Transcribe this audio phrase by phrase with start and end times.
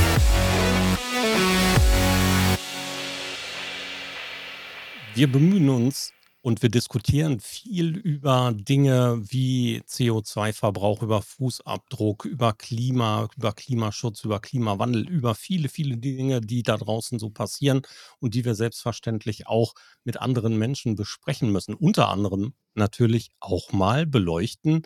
[5.13, 6.11] Wir bemühen uns,
[6.41, 14.39] und wir diskutieren viel über Dinge wie CO2-Verbrauch, über Fußabdruck, über Klima, über Klimaschutz, über
[14.39, 17.81] Klimawandel, über viele, viele Dinge, die da draußen so passieren
[18.19, 19.73] und die wir selbstverständlich auch
[20.05, 21.73] mit anderen Menschen besprechen müssen.
[21.73, 24.83] Unter anderem natürlich auch mal beleuchten,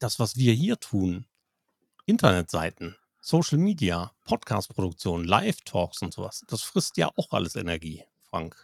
[0.00, 1.26] das, was wir hier tun.
[2.04, 6.44] Internetseiten, Social Media, Podcast-Produktion, Live-Talks und sowas.
[6.48, 8.56] Das frisst ja auch alles Energie, Frank.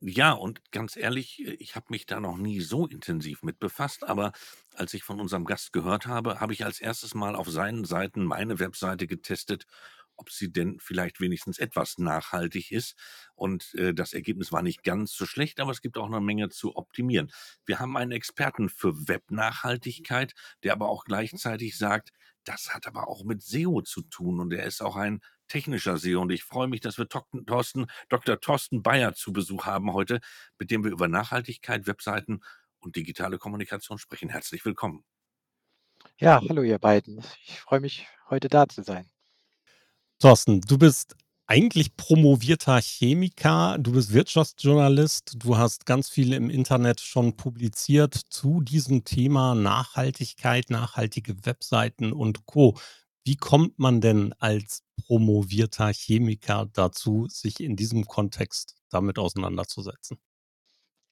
[0.00, 4.04] Ja, und ganz ehrlich, äh, ich habe mich da noch nie so intensiv mit befasst,
[4.04, 4.32] aber
[4.74, 8.24] als ich von unserem Gast gehört habe, habe ich als erstes Mal auf seinen Seiten
[8.24, 9.66] meine Webseite getestet,
[10.16, 12.96] ob sie denn vielleicht wenigstens etwas nachhaltig ist.
[13.34, 16.26] Und äh, das Ergebnis war nicht ganz so schlecht, aber es gibt auch noch eine
[16.26, 17.30] Menge zu optimieren.
[17.64, 22.10] Wir haben einen Experten für Webnachhaltigkeit, der aber auch gleichzeitig sagt,
[22.44, 26.22] das hat aber auch mit SEO zu tun und er ist auch ein technischer SEO.
[26.22, 28.40] Und ich freue mich, dass wir Thorsten, Dr.
[28.40, 30.20] Thorsten Bayer zu Besuch haben heute,
[30.58, 32.40] mit dem wir über Nachhaltigkeit, Webseiten
[32.80, 34.28] und digitale Kommunikation sprechen.
[34.28, 35.04] Herzlich willkommen.
[36.18, 37.22] Ja, hallo ihr beiden.
[37.44, 39.11] Ich freue mich, heute da zu sein.
[40.22, 41.16] Thorsten, du bist
[41.48, 48.60] eigentlich promovierter Chemiker, du bist Wirtschaftsjournalist, du hast ganz viel im Internet schon publiziert zu
[48.60, 52.78] diesem Thema Nachhaltigkeit, nachhaltige Webseiten und Co.
[53.24, 60.18] Wie kommt man denn als promovierter Chemiker dazu, sich in diesem Kontext damit auseinanderzusetzen?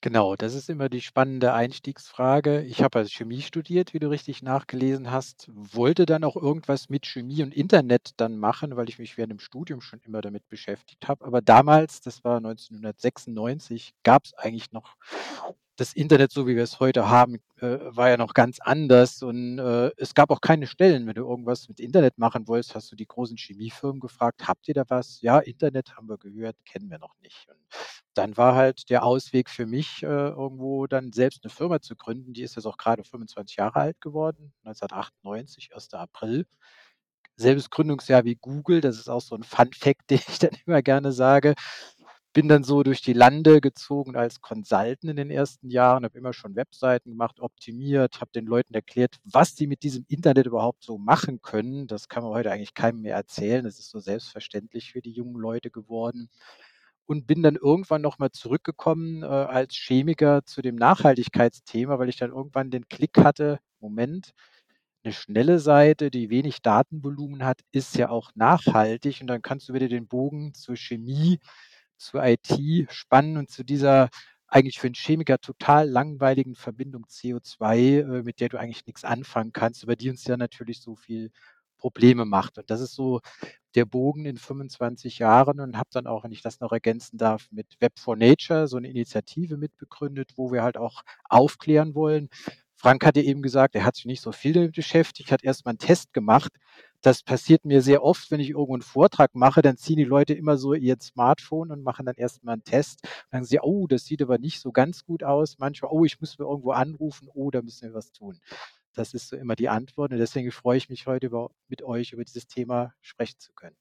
[0.03, 2.63] Genau, das ist immer die spannende Einstiegsfrage.
[2.63, 7.05] Ich habe also Chemie studiert, wie du richtig nachgelesen hast, wollte dann auch irgendwas mit
[7.07, 11.07] Chemie und Internet dann machen, weil ich mich während dem Studium schon immer damit beschäftigt
[11.07, 11.27] habe.
[11.27, 14.97] Aber damals, das war 1996, gab es eigentlich noch
[15.81, 19.59] das Internet, so wie wir es heute haben, äh, war ja noch ganz anders und
[19.59, 21.07] äh, es gab auch keine Stellen.
[21.07, 24.75] Wenn du irgendwas mit Internet machen wolltest, hast du die großen Chemiefirmen gefragt, habt ihr
[24.75, 25.23] da was?
[25.23, 27.49] Ja, Internet haben wir gehört, kennen wir noch nicht.
[27.49, 27.57] Und
[28.13, 32.35] dann war halt der Ausweg für mich, äh, irgendwo dann selbst eine Firma zu gründen.
[32.35, 35.95] Die ist jetzt auch gerade 25 Jahre alt geworden, 1998, 1.
[35.95, 36.47] April.
[37.37, 40.83] Selbes Gründungsjahr wie Google, das ist auch so ein Fun Fact, den ich dann immer
[40.83, 41.55] gerne sage
[42.33, 46.33] bin dann so durch die Lande gezogen als Consultant in den ersten Jahren, habe immer
[46.33, 50.99] schon Webseiten gemacht, optimiert, habe den Leuten erklärt, was sie mit diesem Internet überhaupt so
[50.99, 51.87] machen können.
[51.89, 53.65] Das kann man heute eigentlich keinem mehr erzählen.
[53.65, 56.29] Das ist so selbstverständlich für die jungen Leute geworden.
[57.07, 62.31] Und bin dann irgendwann nochmal zurückgekommen äh, als Chemiker zu dem Nachhaltigkeitsthema, weil ich dann
[62.31, 64.33] irgendwann den Klick hatte, Moment,
[65.03, 69.21] eine schnelle Seite, die wenig Datenvolumen hat, ist ja auch nachhaltig.
[69.21, 71.41] Und dann kannst du wieder den Bogen zur Chemie
[72.01, 72.49] zur IT
[72.91, 74.09] spannen und zu dieser
[74.49, 79.53] eigentlich für einen Chemiker total langweiligen Verbindung CO2, äh, mit der du eigentlich nichts anfangen
[79.53, 81.31] kannst, aber die uns ja natürlich so viel
[81.79, 82.59] Probleme macht.
[82.59, 83.21] Und das ist so
[83.75, 87.47] der Bogen in 25 Jahren und habe dann auch, wenn ich das noch ergänzen darf,
[87.53, 92.29] mit Web for Nature so eine Initiative mitbegründet, wo wir halt auch aufklären wollen.
[92.75, 95.71] Frank hatte eben gesagt, er hat sich nicht so viel damit beschäftigt, hat erst mal
[95.71, 96.53] einen Test gemacht.
[97.03, 100.35] Das passiert mir sehr oft, wenn ich irgendwo einen Vortrag mache, dann ziehen die Leute
[100.35, 103.01] immer so ihr Smartphone und machen dann erstmal einen Test.
[103.31, 105.59] Dann sagen sie, oh, das sieht aber nicht so ganz gut aus.
[105.59, 108.39] Manchmal, oh, ich muss mir irgendwo anrufen, oh, da müssen wir was tun.
[108.93, 110.13] Das ist so immer die Antwort.
[110.13, 113.77] Und deswegen freue ich mich heute über, mit euch über dieses Thema sprechen zu können.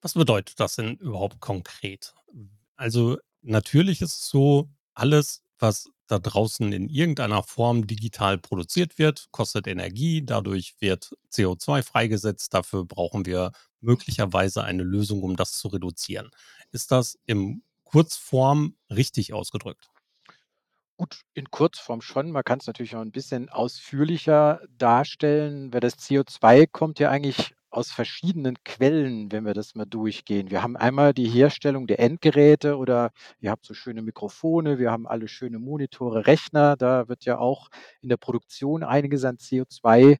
[0.00, 2.14] Was bedeutet das denn überhaupt konkret?
[2.76, 9.28] Also natürlich ist es so, alles, was da draußen in irgendeiner Form digital produziert wird,
[9.32, 15.68] kostet Energie, dadurch wird CO2 freigesetzt, dafür brauchen wir möglicherweise eine Lösung, um das zu
[15.68, 16.30] reduzieren.
[16.72, 19.90] Ist das im Kurzform richtig ausgedrückt?
[20.98, 22.30] Gut, in Kurzform schon.
[22.30, 27.54] Man kann es natürlich auch ein bisschen ausführlicher darstellen, weil das CO2 kommt ja eigentlich
[27.76, 30.50] aus verschiedenen Quellen, wenn wir das mal durchgehen.
[30.50, 35.06] Wir haben einmal die Herstellung der Endgeräte oder ihr habt so schöne Mikrofone, wir haben
[35.06, 36.76] alle schöne Monitore, Rechner.
[36.76, 37.68] Da wird ja auch
[38.02, 40.16] in der Produktion einiges an CO2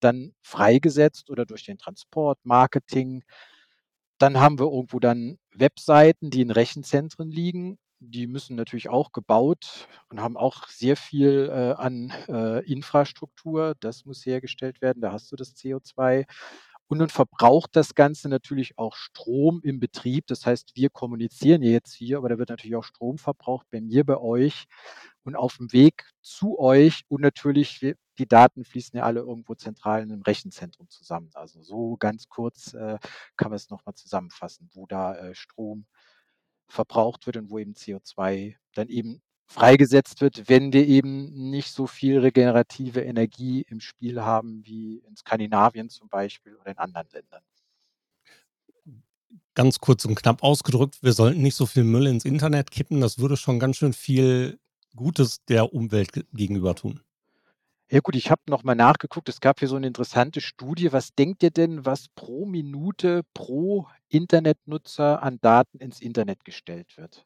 [0.00, 3.22] dann freigesetzt oder durch den Transport, Marketing.
[4.18, 7.78] Dann haben wir irgendwo dann Webseiten, die in Rechenzentren liegen.
[7.98, 13.74] die müssen natürlich auch gebaut und haben auch sehr viel, äh, an, äh, Infrastruktur.
[13.80, 16.26] Das muss hergestellt werden, da hast du das CO2.
[16.90, 20.26] Und dann verbraucht das Ganze natürlich auch Strom im Betrieb.
[20.28, 24.04] Das heißt, wir kommunizieren jetzt hier, aber da wird natürlich auch Strom verbraucht bei mir,
[24.04, 24.66] bei euch
[25.24, 27.02] und auf dem Weg zu euch.
[27.08, 27.80] Und natürlich,
[28.18, 31.30] die Daten fließen ja alle irgendwo zentral in 'nem Rechenzentrum zusammen.
[31.34, 32.98] Also, so ganz kurz, äh,
[33.36, 35.86] kann man es noch mal zusammenfassen, wo da, äh, Strom
[36.68, 41.86] verbraucht wird und wo eben CO2 dann eben freigesetzt wird, wenn wir eben nicht so
[41.86, 47.42] viel regenerative Energie im Spiel haben wie in Skandinavien zum Beispiel oder in anderen Ländern.
[49.54, 53.00] Ganz kurz und knapp ausgedrückt, wir sollten nicht so viel Müll ins Internet kippen.
[53.00, 54.58] Das würde schon ganz schön viel
[54.94, 57.00] Gutes der Umwelt ge gegenüber tun.
[57.90, 59.28] Ja gut, ich habe noch mal nachgeguckt.
[59.28, 60.92] Es gab hier so 'ne interessante Studie.
[60.92, 67.24] Was denkt ihr denn, was pro Minute pro Internetnutzer an Daten ins Internet gestellt wird?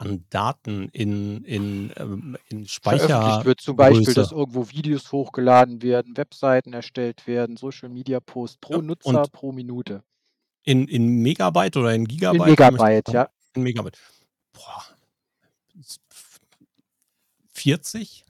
[0.00, 4.14] An Daten in in, ähm in Veröffentlicht wird, zum Beispiel, Speichergröße.
[4.14, 10.02] dass irgendwo Videos hochgeladen werden, Webseiten erstellt werden, Social-Media-Posts pro Ja, Nutzer pro Minute.
[10.64, 12.38] in in Megabyte oder in In Gigabyte?
[12.70, 13.28] Möchtest Megabyte, ja.
[13.54, 13.98] In Megabyte.
[14.52, 14.84] Boah.
[15.80, 16.40] S f
[17.54, 18.24] 40?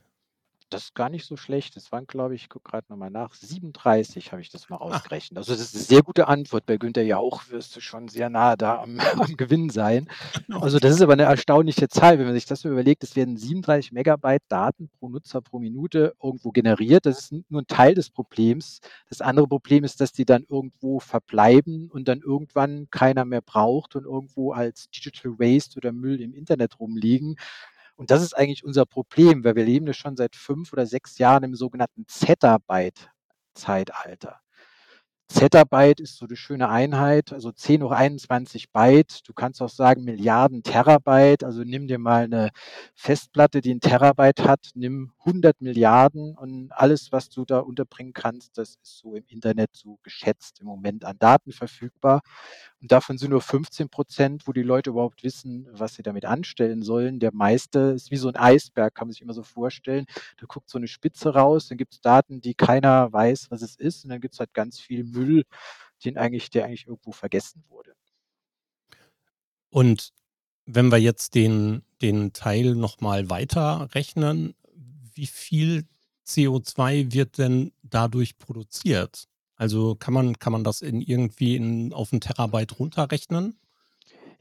[0.75, 1.77] Das ist gar nicht so schlecht.
[1.77, 4.75] Das waren, glaube ich ich gucke grad noch mal nach, 37 habe ich das mal
[4.75, 4.79] Ah.
[4.81, 5.37] ausgerechnet.
[5.37, 6.65] Also, das ist 'ne sehr gute Antwort.
[6.65, 8.97] Bei Günther Jauch wirst du schon sehr nah da am
[9.33, 10.09] am Gewinn sein.
[10.51, 13.03] Also, das ist aber 'ne erstaunliche Zahl, wenn man sich das so überlegt.
[13.05, 17.05] Es werden 37 Megabyte Daten pro Nutzer pro Minute irgendwo generiert.
[17.05, 18.79] Das ist n nur 'n Teil des Problems.
[19.09, 23.95] Das andere Problem ist, dass die dann irgendwo verbleiben und dann irgendwann keiner mehr braucht
[23.95, 27.37] und irgendwo als Digital Waste oder Müll im Internet rumliegen.
[27.99, 31.17] Und das ist eigentlich unser Problem, weil wir leben ja schon seit 5 oder 6
[31.17, 34.39] Jahren im sogenannten Zettabyte-Zeitalter.
[35.29, 39.21] Zettabyte ist so 'ne schöne Einheit, also 10 hoch 21 Byte.
[39.27, 41.43] Du kannst auch sagen Milliarden Terabyte.
[41.45, 42.49] Also, nimm dir mal 'ne
[42.95, 48.71] Festplatte, die 'n Terabyte hat, nimm 100.000.000.000 und alles, was du da unterbringen kannst, das
[48.83, 52.21] ist so im Internet so geschätzt im Moment an Daten verfügbar.
[52.81, 56.83] Und davon sind nur 15 %, wo die Leute überhaupt wissen, was sie damit anstellen
[56.83, 57.19] sollen.
[57.19, 60.05] Der meiste ist wie so 'n Eisberg, kann man sich immer so vorstellen.
[60.37, 64.03] Da guckt so 'ne Spitze raus, dann gibt's Daten, die keiner weiß, was es ist,
[64.05, 65.43] und dann gibt's halt ganz viel Müll,
[66.05, 67.93] den eigentlich der eigentlich irgendwo vergessen wurde.
[69.73, 70.09] Und
[70.65, 74.53] wenn wir jetzt den den Teil noch mal weiterrechnen,
[75.15, 75.87] wie viel
[76.25, 79.25] CO2 wird denn dadurch produziert?
[79.57, 83.57] Also, kann man kann man das in irgendwie in auf 'n Terabyte runterrechnen?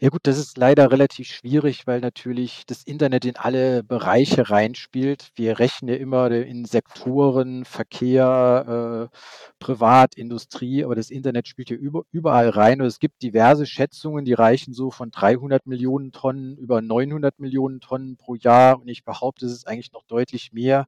[0.05, 5.31] Ja gut, das ist leider relativ schwierig, weil natürlich das Internet in alle Bereiche reinspielt.
[5.35, 9.17] Wir rechnen ja immer in Sektoren, Verkehr, äh,
[9.59, 14.27] Privat, Industrie, aber das Internet spielt ja über überall rein und es gibt diverse Schätzungen,
[14.27, 19.53] die reichen so von 300.000.000 Tonnen über 900.000.000 Tonnen pro Jahr und ich behaupte, es
[19.53, 20.85] ist eigentlich noch deutlich mehr,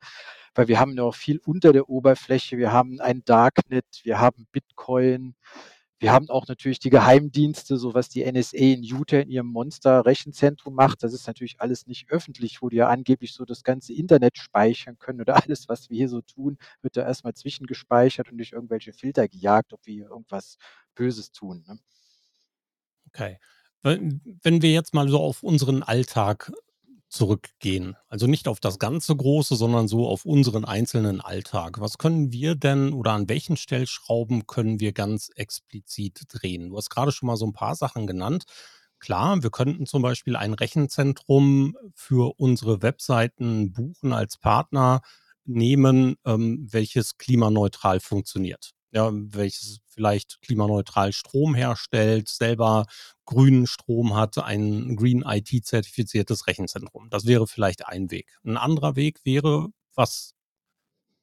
[0.55, 2.59] weil wir haben noch viel unter der Oberfläche.
[2.59, 5.35] Wir haben ein Darknet, wir haben Bitcoin,
[5.99, 10.75] wir haben auch natürlich die Geheimdienste, so was die NSA in Utah in ihrem Monster-Rechenzentrum
[10.75, 11.03] macht.
[11.03, 14.99] Das ist natürlich alles nicht öffentlich, wo die ja angeblich so das ganze Internet speichern
[14.99, 18.53] können oder alles, was wir hier so tun, wird da erst mal zwischengespeichert und durch
[18.53, 20.59] irgendwelche Filter gejagt, ob wir hier irgendwas
[20.95, 21.79] Böses tun, ne?
[23.09, 23.39] Okay.
[23.83, 26.53] Wenn wir jetzt mal so auf unseren Alltag
[27.17, 31.81] zurückgehen, also nicht auf das ganze Große, sondern so auf unseren einzelnen Alltag.
[31.81, 36.71] Was können wir denn oder an welchen Stellschrauben können wir ganz explizit drehen?
[36.71, 38.45] Du hast grade schon mal so 'n paar Sachen genannt.
[39.01, 45.01] Klar, wir könnten zum Beispiel ein Rechenzentrum für unsere Webseiten buchen, als Partner
[45.45, 48.76] nehmen, ähm, welches klimaneutral funktioniert.
[48.97, 52.87] Ja, welches vielleicht klimaneutral Strom herstellt, selber
[53.27, 57.11] grünen Strom hat, ein Green IT-zertifiziertes Rechenzentrum.
[57.11, 58.39] Das wäre vielleicht ein Weg.
[58.43, 60.33] 'N anderer Weg wäre, was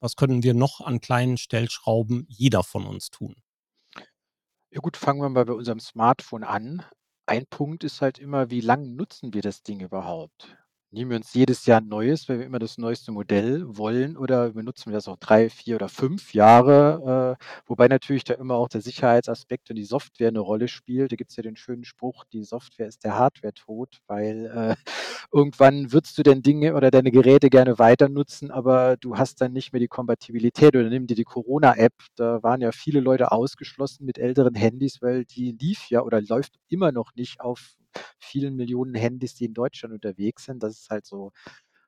[0.01, 3.36] was können wir noch an kleinen Stellschrauben jeder von uns tun?
[4.72, 6.84] Ja gut, fangen wir mal bei unserem Smartphone an.
[7.27, 10.58] Ein Punkt ist halt immer, wie lang nutzen wir das Ding überhaupt?
[10.94, 14.52] Nehmen wir uns jedes Jahr 'n neues, weil wir immer das neueste Modell wollen oder
[14.52, 17.38] benutzen wir das auch 3, 4 oder 5 Jahre?
[17.42, 21.12] Äh, wobei natürlich da immer auch der Sicherheitsaspekt und die Software 'ne Rolle spielt.
[21.12, 24.76] Da gibt's ja den schönen Spruch: „Die Software ist der Hardwaretod“, weil, äh,
[25.34, 29.52] irgendwann würdest du dein Dinge oder deine Geräte gerne weiter nutzen, aber du hast dann
[29.54, 30.76] nicht mehr die Kompatibilität.
[30.76, 35.26] Oder nimm dir die Corona-App, da waren ja viele Leute ausgeschlossen mit älteren Handys, weil
[35.26, 37.74] die lief ja oder läuft immer noch nicht auf
[38.20, 40.64] vielen Millionen Handys, die in Deutschland unterwegs sind.
[40.64, 41.32] Das ist halt so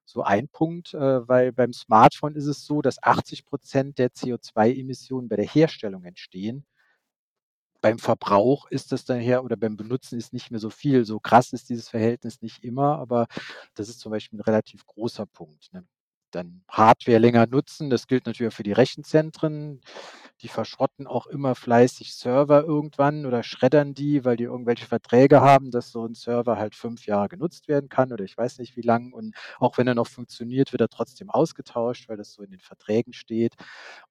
[0.05, 5.29] so ein Punkt, äh, weil beim Smartphone ist es so, dass 80 % der CO2-Emissionen
[5.29, 6.65] bei der Herstellung entstehen.
[7.83, 11.05] beim Verbrauch ist das daher oder beim Benutzen ist nicht mehr so viel.
[11.05, 13.27] So krass ist dieses Verhältnis nicht immer, aber
[13.75, 15.85] das ist zum Beispiel 'n relativ großer Punkt, ne?
[16.35, 19.79] Dann Hardware länger nutzen, das gilt natürlich auch für die Rechenzentren.
[20.41, 25.71] Die verschrotten auch immer fleißig Server irgendwann oder schreddern die, weil die irgendwelche Verträge haben,
[25.71, 28.81] dass so 'n Server halt 5 Jahre genutzt werden kann oder ich weiß nicht wie
[28.81, 29.13] lang.
[29.13, 32.59] Und auch wenn er noch funktioniert, wird er trotzdem ausgetauscht, weil das so in den
[32.59, 33.53] Verträgen steht.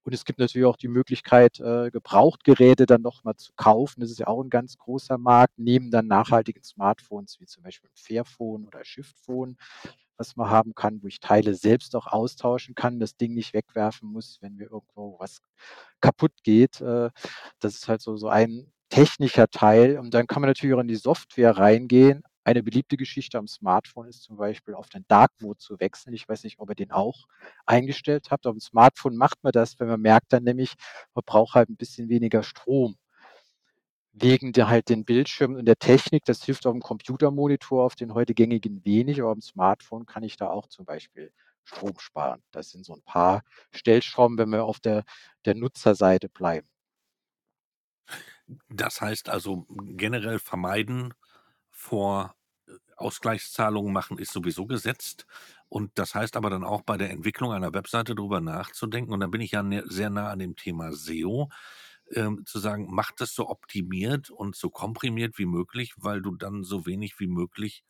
[0.04, 4.00] Und es gibt natürlich auch die Möglichkeit, äh, Gebrauchtgeräte dann noch mal zu kaufen.
[4.00, 7.90] Das ist ja auch 'n ganz großer Markt, neben dann nachhaltigen Smartphones wie zum Beispiel
[7.95, 9.57] Fairphone oder Shiftphone,
[10.18, 14.09] was man haben kann, wo ich Teile selbst auch austauschen kann, das Ding nicht wegwerfen
[14.12, 15.40] muss, wenn mir irgendwo was
[16.00, 16.80] kaputtgeht.
[16.80, 17.11] Äh,
[17.61, 19.99] das ist halt so so ein technischer Teil.
[19.99, 22.23] Und dann kann man natürlich auch in die Software reingehen.
[22.44, 26.14] Eine beliebte Geschichte am Smartphone ist zum Beispiel auf den Dark Mode zu wechseln.
[26.14, 27.26] Ich weiß nicht, ob ihr den auch
[27.66, 28.47] eingestellt habt.
[28.47, 30.75] Auf'm Smartphone macht man das, wenn man merkt dann nämlich,
[31.14, 32.97] man braucht halt 'n bisschen weniger Strom
[34.14, 36.25] wegen der halt den Bildschirmen und der Technik.
[36.26, 40.49] Das hilft auf'm Computermonitor, auf den heute gängigen wenig, aber auf'm Smartphone kann ich da
[40.50, 41.33] auch zum Beispiel
[41.64, 42.42] Strom sparen.
[42.52, 43.42] Das sind so 'n paar
[43.73, 45.04] Stellschrauben, wenn wir auf der
[45.47, 46.68] der Nutzerseite bleiben.
[48.68, 51.14] Das heißt also, generell vermeiden
[51.71, 52.35] vor
[52.68, 55.26] äh, Ausgleichszahlungen machen ist sowieso gesetzt.
[55.68, 59.26] Und das heißt aber dann auch bei der Entwicklung einer Webseite drüber nachzudenken und da
[59.26, 61.49] bin ich ja ne sehr nah an dem Thema SEO,
[62.13, 66.65] ähm, zu sagen: „Mach das so optimiert und so komprimiert wie möglich, weil du dann
[66.65, 67.83] so wenig wie möglich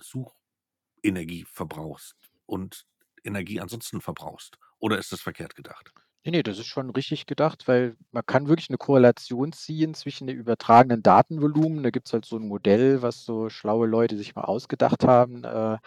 [0.00, 2.86] Suchenergie verbrauchst und
[3.24, 5.92] Energie ansonsten verbrauchst.“ Oder ist das verkehrt gedacht?
[6.26, 10.26] Ne, ne, das ist schon richtig gedacht, weil man kann wirklich 'ne Korrelation ziehen zwischen
[10.26, 11.82] dem übertragenen Datenvolumen.
[11.84, 15.44] Da gibt's halt so 'n Modell, was so schlaue Leute sich mal ausgedacht haben.
[15.44, 15.78] Äh,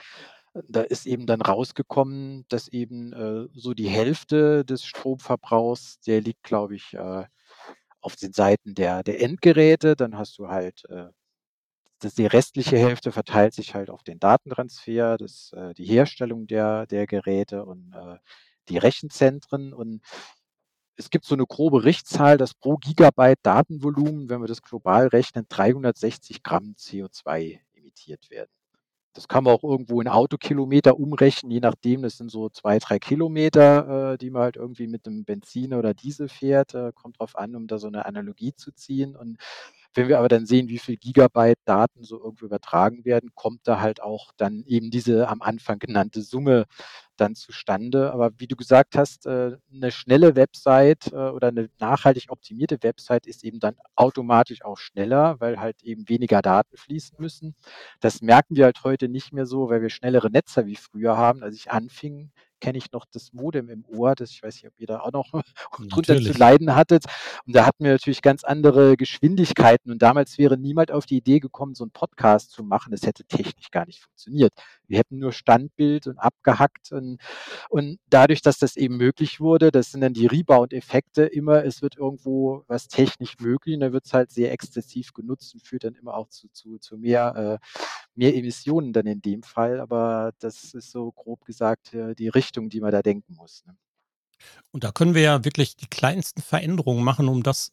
[0.67, 6.43] da ist eben dann rausgekommen, dass eben, äh, so die Hälfte des Stromverbrauchs, der liegt,
[6.43, 7.25] glaube ich, äh,
[8.01, 9.95] auf den Seiten der der Endgeräte.
[9.95, 11.07] Dann hast du halt, äh,
[12.01, 16.87] dass die restliche Hälfte verteilt sich halt auf den Datentransfer, das äh, die Herstellung der
[16.87, 18.17] der Geräte und, äh,
[18.69, 19.73] die Rechenzentren.
[19.73, 20.01] Und
[20.97, 25.45] es gibt so 'ne grobe Richtzahl, dass pro Gigabyte Datenvolumen, wenn wir das global rechnen,
[25.49, 28.47] 360 Gramm CO2 emittiert werden.
[29.15, 32.01] Das kann man auch irgendwo in Autokilometer umrechnen, je nachdem.
[32.01, 35.93] Das sind so 2, 3 Kilometer, äh, die man halt irgendwie mit 'nem Benziner oder
[35.93, 36.73] Diesel fährt.
[36.75, 39.17] Äh, kommt drauf an, um da so 'ne Analogie zu ziehen.
[39.17, 39.37] Und
[39.93, 43.81] wenn wir aber dann sehen, wie viel Gigabyte Daten so irgendwo übertragen werden, kommt da
[43.81, 46.65] halt auch dann eben diese am Anfang genannte Summe
[47.21, 48.11] dann zustande.
[48.13, 53.27] Aber wie du gesagt hast, äh, 'ne schnelle Website, äh, oder 'ne nachhaltig optimierte Website
[53.27, 57.55] ist eben dann automatisch auch schneller, weil halt eben weniger Daten fließen müssen.
[58.01, 61.43] Das merken wir halt heute nicht mehr so, weil wir schnellere Netze wie früher haben.
[61.43, 64.73] Als ich anfing, kenne ich noch das Modem im Ohr, das ich weiß nicht, ob
[64.79, 65.31] ihr da auch noch
[65.89, 67.05] drunter zu leiden hattet.
[67.47, 71.39] Und da hatten wir natürlich ganz andere Geschwindigkeiten und damals wäre niemand auf die Idee
[71.39, 72.91] gekommen, so 'n Podcast zu machen.
[72.91, 74.53] Das hätte technisch gar nicht funktioniert.
[74.91, 77.19] Wir hätten nur Standbild und abgehackt und
[77.69, 81.97] und dadurch, dass das eben möglich wurde, das sind dann die Rebound-Effekte immer, es wird
[81.97, 86.15] irgendwo was technisch möglich und dann wird's halt sehr exzessiv genutzt und führt dann immer
[86.15, 87.67] auch zu zu zu mehr äh,
[88.15, 89.79] mehr Emissionen dann in dem Fall.
[89.79, 93.75] Aber das ist so grob gesagt, äh, die Richtung, die man da denken muss, ne?
[94.71, 97.71] Und da können wir ja wirklich die kleinsten Veränderungen machen, um das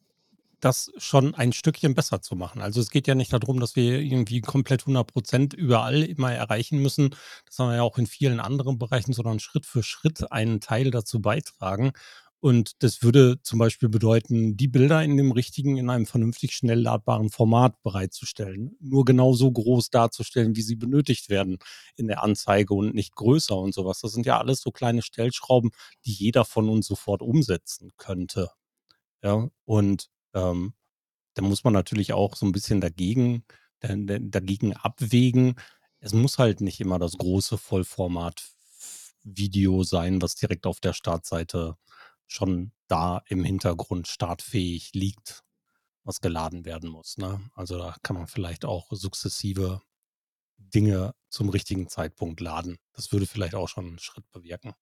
[0.60, 2.62] das schon ein Stückchen besser zu machen.
[2.62, 6.32] Also, es geht ja nicht da drum, dass wir irgendwie komplett 100 % überall immer
[6.32, 7.10] erreichen müssen.
[7.46, 10.90] Das haben wir ja auch in vielen anderen Bereichen, sondern Schritt für Schritt einen Teil
[10.90, 11.92] dazu beitragen.
[12.40, 16.80] Und das würde zum Beispiel bedeuten, die Bilder in dem richtigen in einem vernünftig schnell
[16.80, 18.76] ladbaren Format bereitzustellen.
[18.80, 21.58] Nur genauso groß darzustellen, wie sie benötigt werden
[21.96, 24.00] in der Anzeige und nicht größer und so was.
[24.00, 25.70] Das sind ja alles so kleine Stellschrauben,
[26.04, 28.50] die jeder von uns sofort umsetzen könnte.
[29.22, 30.75] Ja, und, ähm,
[31.35, 33.44] da muss man natürlich auch so 'n bisschen dagegen
[33.80, 35.56] da da dagegen abwägen.
[36.00, 41.76] Es muss halt nicht immer das große Vollformat-Video sein, was direkt auf der Startseite
[42.28, 45.42] schon da im Hintergrund startfähig liegt,
[46.04, 47.40] was geladen werden muss, ne?
[47.54, 49.82] Also, da kann man vielleicht auch sukzessive
[50.58, 52.78] Dinge zum richtigen Zeitpunkt laden.
[52.94, 54.75] Das würde vielleicht auch schon 'n Schritt bewirken.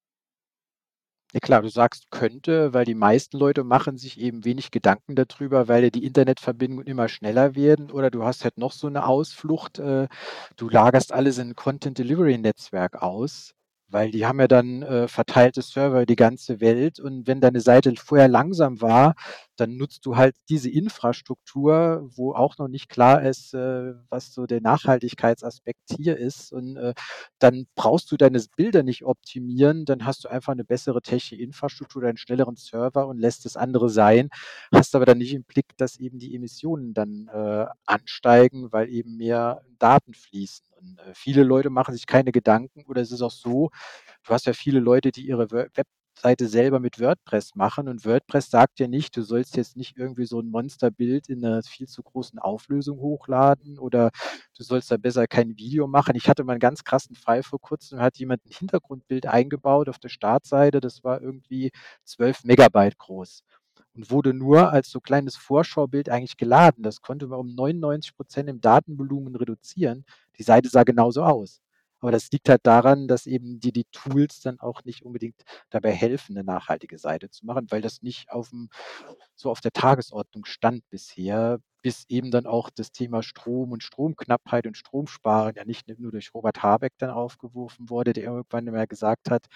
[1.36, 5.26] Ja klar, du sagst „könnte“, weil die meisten Leute machen sich eben wenig Gedanken da
[5.26, 7.90] drüber, weil ja die Internetverbindungen immer schneller werden.
[7.90, 10.08] Oder du hast halt noch so 'ne Ausflucht, äh,
[10.56, 13.52] du lagerst alles in 'n Content-Delivery-Netzwerk aus.
[13.88, 17.92] Weil die haben ja dann äh, verteilte Server die ganze Welt und wenn deine Seite
[17.96, 19.14] vorher langsam war,
[19.56, 24.46] dann nutzt du halt diese Infrastruktur, wo auch noch nicht klar ist, äh, was so
[24.46, 26.94] der Nachhaltigkeitsaspekt hier ist und äh,
[27.38, 32.02] dann brauchst du deine Bilder nicht optimieren, dann hast du einfach eine bessere technische Infrastruktur,
[32.04, 34.28] einen schnelleren Server und lässt das andere sein,
[34.72, 39.16] hast aber dann nicht im Blick, dass eben die Emissionen dann äh, ansteigen, weil eben
[39.16, 40.66] mehr Daten fließen.
[40.76, 43.70] Und äh, viele Leute machen sich keine Gedanken oder es ist auch so,
[44.24, 48.80] du hast ja viele Leute, die ihre Webseite selber mit WordPress machen und WordPress sagt
[48.80, 52.38] ja nicht, du sollst jetzt nicht irgendwie so ein Monsterbild in einer viel zu großen
[52.38, 54.10] Auflösung hochladen oder
[54.56, 56.16] du sollst da besser kein Video machen.
[56.16, 59.98] Ich hatte mal einen ganz krassen Fall vor kurzem, hat jemand ein Hintergrundbild eingebaut auf
[59.98, 61.70] der Startseite, das war irgendwie
[62.04, 63.42] 12 Megabyte groß
[63.96, 66.82] und wurde nur als so kleines Vorschaubild eigentlich geladen.
[66.82, 70.04] Das konnte man um 99 Prozent im Datenvolumen reduzieren.
[70.38, 71.60] Die Seite sah genauso aus.
[72.00, 75.92] Aber das liegt halt daran, dass eben die, die Tools dann auch nicht unbedingt dabei
[75.92, 78.68] helfen, eine nachhaltige Seite zu machen, weil das nicht auf dem,
[79.34, 84.66] so auf der Tagesordnung stand bisher, bis eben dann auch das Thema Strom und Stromknappheit
[84.66, 89.30] und Stromsparen ja nicht nur durch Robert Habeck dann aufgeworfen wurde, der irgendwann mal gesagt
[89.30, 89.46] hat,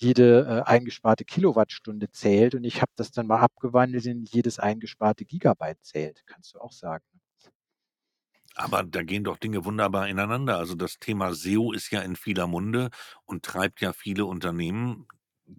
[0.00, 5.24] jede äh, eingesparte Kilowattstunde zählt und ich habe das dann mal abgewandelt in jedes eingesparte
[5.24, 7.04] Gigabyte zählt, kannst du auch sagen.
[8.54, 10.58] Aber da gehen doch Dinge wunderbar ineinander.
[10.58, 12.90] Also das Thema SEO ist ja in vieler Munde
[13.24, 15.06] und treibt ja viele Unternehmen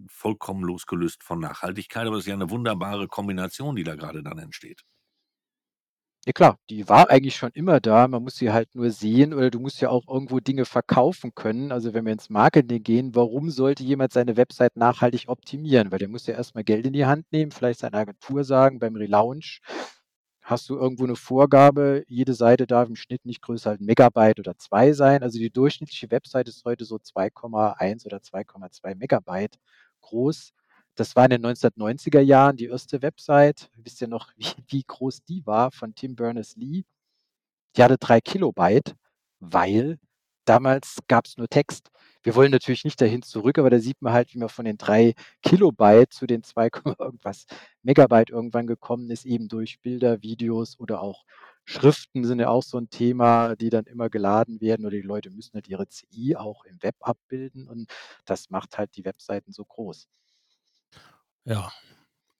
[0.08, 4.38] vollkommen losgelöst von Nachhaltigkeit, aber es ist ja eine wunderbare Kombination, die da gerade dann
[4.38, 4.84] entsteht.
[6.26, 8.06] Ja klar, die war eigentlich schon immer da.
[8.06, 11.72] Man muss sie halt nur sehen oder du musst ja auch irgendwo Dinge verkaufen können.
[11.72, 15.90] Also wenn wir ins Marketing gehen, warum sollte jemand seine Website nachhaltig optimieren?
[15.90, 18.96] Weil der muss ja erstmal Geld in die Hand nehmen, vielleicht seine Agentur sagen beim
[18.96, 19.60] Relaunch.
[20.42, 24.40] Hast du irgendwo eine Vorgabe, jede Seite darf im Schnitt nicht größer als 'n Megabyte
[24.40, 25.22] oder 2 sein.
[25.22, 29.56] Also die durchschnittliche Website ist heute so 2,1 oder 2,2 Megabyte
[30.02, 30.50] groß.
[30.96, 33.70] Das war in den 1990er Jahren die erste Website.
[33.76, 36.84] Wisst ihr noch, wie, wie groß die war von Tim Berners-Lee?
[37.76, 38.94] Die hatte drei Kilobyte,
[39.40, 39.98] weil
[40.44, 41.90] damals gab es nur Text.
[42.22, 44.76] Wir wollen natürlich nicht dahin zurück, aber da sieht man halt, wie man von den
[44.76, 46.68] drei Kilobyte zu den 2,
[46.98, 47.46] irgendwas
[47.82, 51.24] Megabyte irgendwann gekommen ist, eben durch Bilder, Videos oder auch
[51.64, 55.30] Schriften sind ja auch so ein Thema, die dann immer geladen werden oder die Leute
[55.30, 57.88] müssen halt ihre CI auch im Web abbilden und
[58.24, 60.08] das macht halt die Webseiten so groß.
[61.44, 61.72] Ja.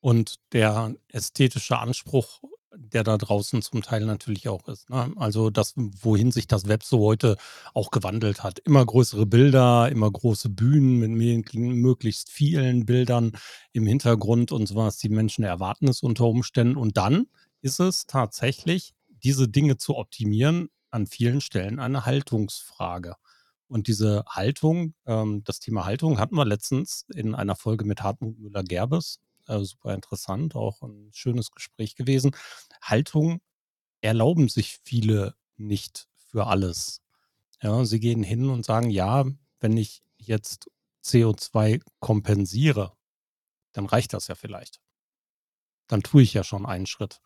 [0.01, 2.41] Und der ästhetische Anspruch,
[2.75, 4.89] der da draußen zum Teil natürlich auch ist.
[4.89, 5.13] Ne?
[5.17, 7.37] Also das, wohin sich das Web so heute
[7.75, 8.61] auch gewandelt hat.
[8.61, 11.11] Immer größere Bilder, immer große Bühnen mit
[11.55, 13.33] möglichst vielen Bildern
[13.73, 14.99] im Hintergrund und sowas.
[14.99, 16.77] Die Menschen erwarten es unter Umständen.
[16.77, 17.27] Und dann
[17.61, 23.17] ist es tatsächlich, diese Dinge zu optimieren, an vielen Stellen eine Haltungsfrage.
[23.71, 28.37] Und diese Haltung, ähm, das Thema Haltung hatten wir letztens in einer Folge mit Hartmut
[28.41, 29.21] Müller-Gerbes.
[29.47, 32.33] Äh, super interessant, auch ein schönes Gespräch gewesen.
[32.83, 33.41] Haltung
[34.01, 37.01] erlauben sich viele nicht für alles.
[37.63, 39.25] Ja, sie gehen hin und sagen, ja,
[39.61, 40.69] wenn ich jetzt
[41.05, 42.93] CO2 kompensiere,
[43.73, 44.81] dann reicht das ja vielleicht.
[45.87, 47.21] Dann tue ich ja schon einen Schritt.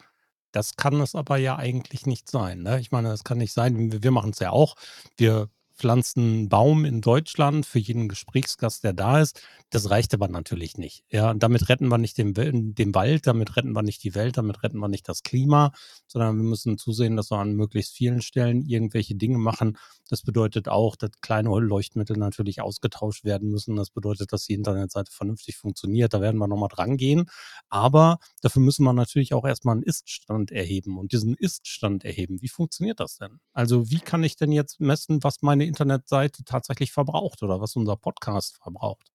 [0.53, 2.63] Das kann es aber ja eigentlich nicht sein.
[2.63, 2.81] Ne?
[2.81, 3.93] Ich meine, das kann nicht sein.
[3.93, 4.77] Wir, wir machen es ja auch.
[5.17, 9.43] Wir pflanzen einen Baum in Deutschland für jeden Gesprächsgast, der da ist.
[9.71, 11.05] Das reicht aber natürlich nicht.
[11.11, 12.35] Ja, damit retten wir nicht den,
[12.75, 15.73] den Wald, damit retten wir nicht die Welt, damit retten wir nicht das Klima,
[16.07, 19.77] sondern wir müssen zusehen, dass wir an möglichst vielen Stellen irgendwelche Dinge machen.
[20.09, 23.77] Das bedeutet auch, dass kleine Leuchtmittel natürlich ausgetauscht werden müssen.
[23.77, 26.15] Das bedeutet, dass die Internetseite vernünftig funktioniert.
[26.15, 27.27] Da werden wir nochmal dran gehen.
[27.69, 32.43] Aber dafür müssen wir natürlich auch erstmal einen Ist-Stand erheben und diesen Ist-Stand erheben.
[32.43, 33.41] Wie funktioniert das denn?
[33.53, 37.97] Also wie kann ich denn jetzt messen, was meine Internetseite tatsächlich verbraucht oder was unser
[37.97, 39.11] Podcast verbraucht?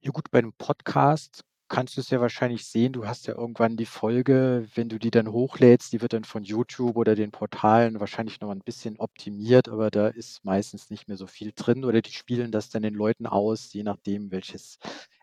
[0.00, 2.92] Ja gut, bei einem Podcast kannst du es ja wahrscheinlich sehen.
[2.92, 6.42] Du hast ja irgendwann die Folge, wenn du die dann hochlädst, die wird dann von
[6.42, 11.16] YouTube oder den Portalen wahrscheinlich noch ein bisschen optimiert, aber da ist meistens nicht mehr
[11.16, 14.78] so viel drin oder die spielen das dann den Leuten aus, je nachdem, welches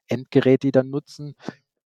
[0.07, 1.35] Endgerät die dann nutzen.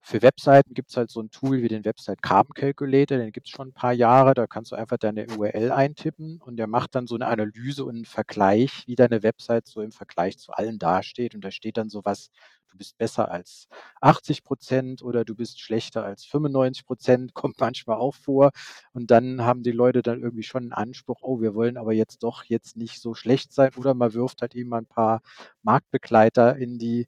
[0.10, 3.46] Für Webseiten gibt es halt so ein Tool wie den Website Carbon Calculator, den gibt
[3.46, 4.34] es schon ein paar Jahre.
[4.34, 7.94] Da kannst du einfach deine URL eintippen und der macht dann so eine Analyse und
[7.96, 11.36] einen Vergleich, wie deine Website so im Vergleich zu allen dasteht.
[11.36, 12.32] Und da steht dann sowas,
[12.72, 13.68] du bist besser als
[14.02, 18.50] 80 Prozent oder du bist schlechter als 95 Prozent, kommt manchmal auch vor.
[18.94, 22.24] Und dann haben die Leute dann irgendwie schon einen Anspruch, oh, wir wollen aber jetzt
[22.24, 23.70] doch jetzt nicht so schlecht sein.
[23.78, 25.22] Oder man wirft halt eben ein paar
[25.62, 27.06] Marktbegleiter in die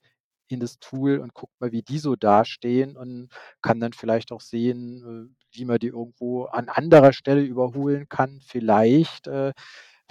[0.51, 3.29] in das Tool und guckt mal, wie die so dastehen und
[3.61, 8.39] kann dann vielleicht auch sehen, äh, wie man die irgendwo an anderer Stelle überholen kann.
[8.45, 9.53] Vielleicht, äh,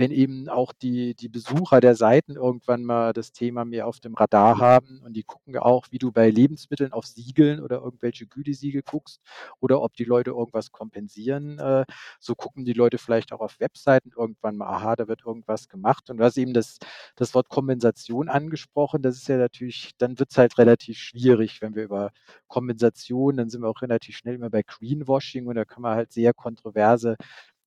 [0.00, 4.14] wenn eben auch die die Besucher der Seiten irgendwann mal das Thema mehr auf dem
[4.14, 8.82] Radar haben und die gucken auch, wie du bei Lebensmitteln auf Siegeln oder irgendwelche Gütesiegel
[8.82, 9.20] guckst
[9.60, 11.58] oder ob die Leute irgendwas kompensieren.
[11.58, 11.84] Äh,
[12.18, 16.10] so gucken die Leute vielleicht auch auf Webseiten irgendwann mal: „Aha, da wird irgendwas gemacht.“
[16.10, 16.78] Und du hast eben das
[17.16, 19.02] das Wort Kompensation angesprochen.
[19.02, 22.10] Das ist ja natürlich dann wird's halt relativ schwierig, wenn wir über
[22.48, 26.12] Kompensation dann sind wir auch relativ schnell immer bei Greenwashing und da kann man halt
[26.12, 27.16] sehr kontroverse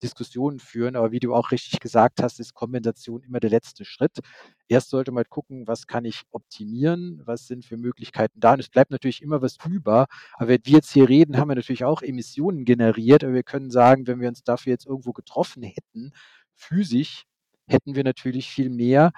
[0.03, 0.95] Diskussionen führen.
[0.95, 4.19] Aber wie du auch richtig gesagt hast, ist Kompensation immer der letzte Schritt.
[4.67, 8.53] Erst sollte man gucken, was kann ich optimieren, was sind für Möglichkeiten da.
[8.53, 10.07] Und es bleibt natürlich immer was über.
[10.35, 13.23] Aber wenn wir jetzt hier reden, haben wir natürlich auch Emissionen generiert.
[13.23, 16.11] Aber wir können sagen, wenn wir uns dafür jetzt irgendwo getroffen hätten,
[16.55, 17.23] physisch,
[17.67, 19.11] hätten wir natürlich viel mehr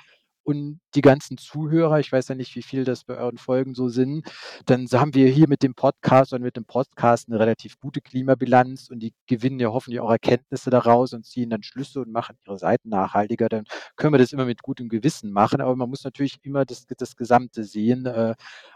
[0.45, 3.89] und die ganzen Zuhörer, ich weiß ja nicht, wie viel das bei euren Folgen so
[3.89, 4.31] sind,
[4.67, 8.89] dann haben wir hier mit dem Podcast und mit dem Podcast eine relativ gute Klimabilanz
[8.89, 12.59] und die gewinnen ja hoffentlich auch Erkenntnisse daraus und ziehen dann Schlüsse und machen ihre
[12.59, 13.49] Seiten nachhaltiger.
[13.49, 16.85] Dann können wir das immer mit gutem Gewissen machen, aber man muss natürlich immer das
[16.85, 18.05] das Gesamte sehen.
[18.05, 18.35] Äh,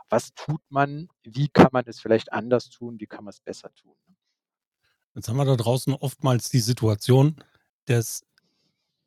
[0.10, 1.08] was tut man?
[1.23, 2.99] Wie kann man es vielleicht anders tun?
[2.99, 3.93] Wie kann man es besser tun?
[5.13, 7.36] Jetzt haben wir da draußen oftmals die Situation,
[7.86, 8.23] dass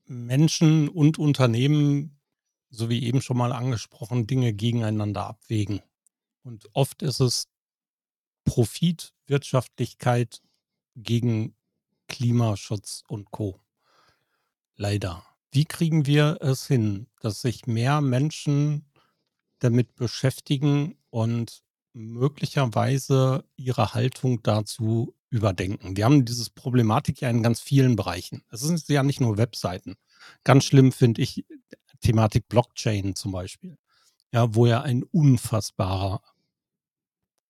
[0.05, 2.22] Menschen und Unternehmen
[2.73, 5.83] so wie eben schon mal angesprochen, Dinge gegeneinander abwägen.
[6.43, 7.47] Und oft ist es
[8.45, 10.41] Profit, Wirtschaftlichkeit
[10.97, 11.55] gegen
[12.09, 13.61] Klimaschutz und Co.
[14.75, 15.25] Leider.
[15.53, 18.87] Wie kriegen wir es hin, dass sich mehr Menschen
[19.59, 25.97] damit beschäftigen und möglicherweise ihre Haltung dazu überdenken?
[25.97, 28.43] Wir haben dieses Problematik ja in ganz vielen Bereichen.
[28.51, 29.97] Es sind ja nicht nur Webseiten.
[30.43, 31.45] Ganz schlimm finde ich
[32.03, 33.79] Thematik Blockchain zum Beispiel.
[34.33, 36.23] Ja, wo ja ein unfassbarer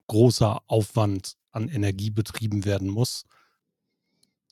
[0.09, 3.25] großer Aufwand an Energie betrieben werden muss,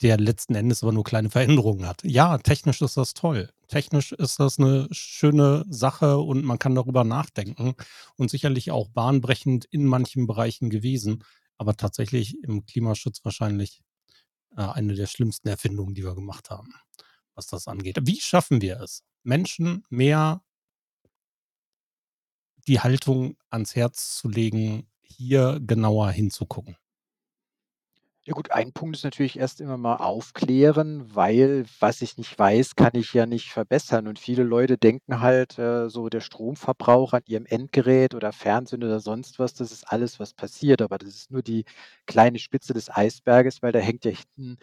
[0.03, 2.03] der letzten Endes aber nur kleine Veränderungen hat.
[2.05, 3.51] Ja, technisch ist das toll.
[3.69, 7.75] Technisch ist das eine schöne Sache und man kann darüber nachdenken
[8.17, 11.23] und sicherlich auch bahnbrechend in manchen Bereichen gewesen,
[11.59, 13.83] aber tatsächlich im Klimaschutz wahrscheinlich
[14.57, 16.73] äh, eine der schlimmsten Erfindungen, die wir gemacht haben,
[17.35, 17.99] was das angeht.
[18.03, 20.43] Wie schaffen wir es, Menschen mehr
[22.67, 26.77] die Haltung ans Herz zu legen, hier genauer hinzugucken?
[28.25, 32.77] Ja gut, ein Punkt ist natürlich erst immer mal aufklären, weil was ich nicht weiß,
[32.77, 34.07] kann ich ja nicht verbessern.
[34.07, 39.01] Und viele Leute denken halt, äh, so der Stromverbrauch an ihrem Endgerät oder Fernsehen oder
[39.01, 40.83] sonst was, das ist alles, was passiert.
[40.83, 41.65] Aber das ist nur die
[42.07, 44.59] kleine Spitze des Eisberges, weil da hängt ja hinten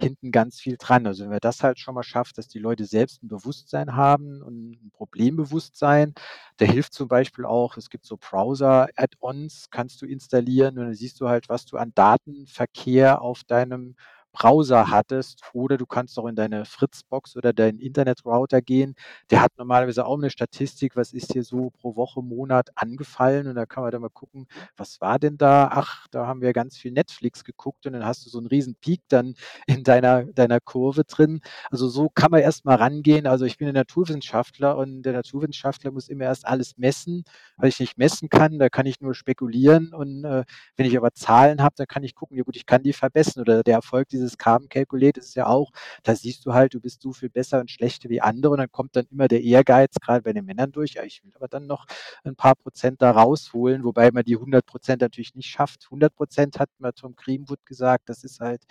[0.00, 1.06] hinten ganz viel dran.
[1.06, 4.42] Also wenn wir das halt schon mal schafft, dass die Leute selbst ein Bewusstsein haben
[4.42, 6.14] und ein Problembewusstsein,
[6.58, 11.20] da hilft zum Beispiel auch, es gibt so Browser-Add-ons, kannst du installieren und dann siehst
[11.20, 13.96] du halt, was du an Datenverkehr auf deinem
[14.32, 18.94] Browser hattest oder du kannst auch in deine Fritzbox oder deinen Internetrouter gehen.
[19.30, 23.56] Der hat normalerweise auch eine Statistik, was ist hier so pro Woche, Monat angefallen und
[23.56, 25.68] da kann man dann mal gucken, was war denn da?
[25.72, 28.76] Ach, da haben wir ganz viel Netflix geguckt und dann hast du so einen riesen
[28.80, 29.34] Peak dann
[29.66, 31.40] in deiner deiner Kurve drin.
[31.70, 33.26] Also, so kann man erst mal rangehen.
[33.26, 37.24] Also, ich bin 'n Naturwissenschaftler und der Naturwissenschaftler muss immer erst alles messen.
[37.56, 40.44] Weil ich nicht messen kann, da kann ich nur spekulieren und, äh,
[40.76, 43.42] wenn ich aber Zahlen habe, dann kann ich gucken, ja gut, ich kann die verbessern
[43.42, 45.70] oder der Erfolg dieses Carbon Calculate ist ja auch,
[46.04, 48.70] da siehst du halt, du bist so viel besser und schlechter wie andere und dann
[48.72, 51.66] kommt dann immer der Ehrgeiz, gerade bei den Männern durch: „Ja, ich will aber dann
[51.66, 51.86] noch
[52.24, 55.90] ein paar Prozent da rausholen“, wobei man die 100% natürlich nicht schafft.
[55.90, 58.62] 100% hat mal Tom Greenwood gesagt, das ist halt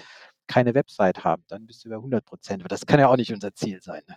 [0.48, 3.54] keine Website haben, dann bist du bei 100% Aber das kann ja auch nicht unser
[3.54, 4.16] Ziel sein, ne?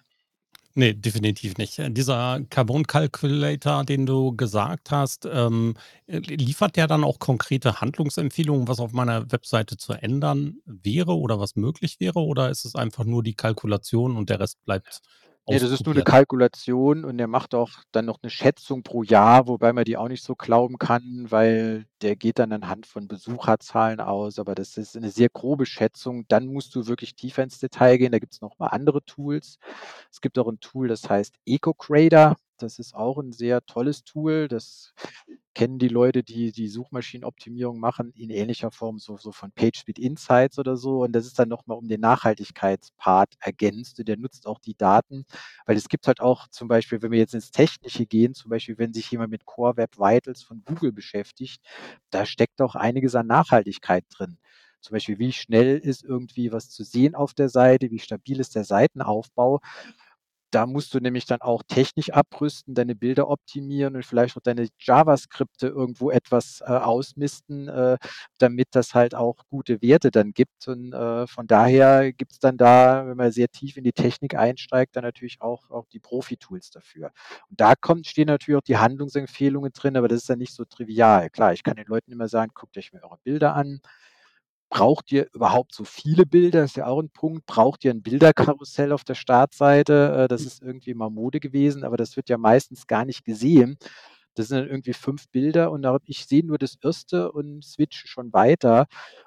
[0.75, 1.79] Ne, definitiv nicht.
[1.79, 5.75] Äh, dieser Carbon Calculator, den du gesagt hast, ähm,
[6.07, 11.39] äh, liefert der dann auch konkrete Handlungsempfehlungen, was auf meiner Webseite zu ändern wäre oder
[11.39, 12.21] was möglich wäre?
[12.21, 15.03] Oder ist es einfach nur die Kalkulation und der Rest bleibt
[15.51, 16.05] Ne, das ist nur 'ne ausprobiert?
[16.05, 20.07] Kalkulation und der macht auch dann noch 'ne Schätzung pro Jahr, wobei man die auch
[20.09, 24.95] nicht so glauben kann, weil der geht dann anhand von Besucherzahlen aus, aber das ist
[24.95, 26.25] 'ne sehr grobe Schätzung.
[26.29, 28.13] Dann musst du wirklich tiefer ins Detail gehen.
[28.13, 29.59] Da gibt's noch mal andere Tools.
[30.13, 32.37] Es gibt auch 'n Tool, das heißt EcoCrader.
[32.61, 34.47] Das ist auch 'n sehr tolles Tool.
[34.49, 34.95] Das
[35.55, 40.59] kennen die Leute, die die Suchmaschinenoptimierung machen, in ähnlicher Form so so von PageSpeed Insights
[40.59, 41.03] oder so.
[41.03, 44.75] Und das ist dann noch mal um den Nachhaltigkeitspart ergänzt und der nutzt auch die
[44.77, 45.25] Daten,
[45.67, 48.79] weil es gibt halt auch zum Beispiel, wenn wir jetzt ins Technische gehen, zum Beispiel,
[48.79, 51.61] wenn sich jemand mit Core Web Vitals von Google beschäftigt,
[52.11, 54.39] da steckt auch einiges an Nachhaltigkeit drin.
[54.81, 58.55] Zum Beispiel, wie schnell ist irgendwie was zu sehen auf der Seite, wie stabil ist
[58.57, 59.61] der Seitenaufbau?
[60.55, 64.69] Da musst du nämlich dann auch technisch abrüsten, deine Bilder optimieren und vielleicht auch deine
[64.81, 67.99] JavaScripte irgendwo etwas, äh, ausmisten, äh,
[68.39, 70.69] damit das halt auch gute Werte dann gibt.
[70.69, 74.97] Und, äh, von daher gibt's dann da, wenn man sehr tief in die Technik einsteigt,
[74.97, 77.11] dann natürlich auch auch die Profi-Tools dafür.
[77.51, 80.65] Und da kommt stehen natürlich auch die Handlungsempfehlungen drin, aber das ist dann nicht so
[80.65, 81.31] trivial.
[81.31, 83.81] Klar, ich kann den Leuten immer sagen: „Guckt euch mir eure Bilder an.“
[84.73, 86.65] Braucht ihr überhaupt so viele Bilder?
[86.65, 87.45] Ist ja auch 'n Punkt.
[87.45, 90.23] Braucht ihr 'n Bilderkarussell auf der Startseite?
[90.25, 93.77] Äh, das ist irgendwie mal Mode gewesen, aber das wird ja meistens gar nicht gesehen.
[94.35, 98.33] Das sind dann irgendwie 5 Bilder und ich sehe nur das erste und switche schon
[98.33, 98.87] weiter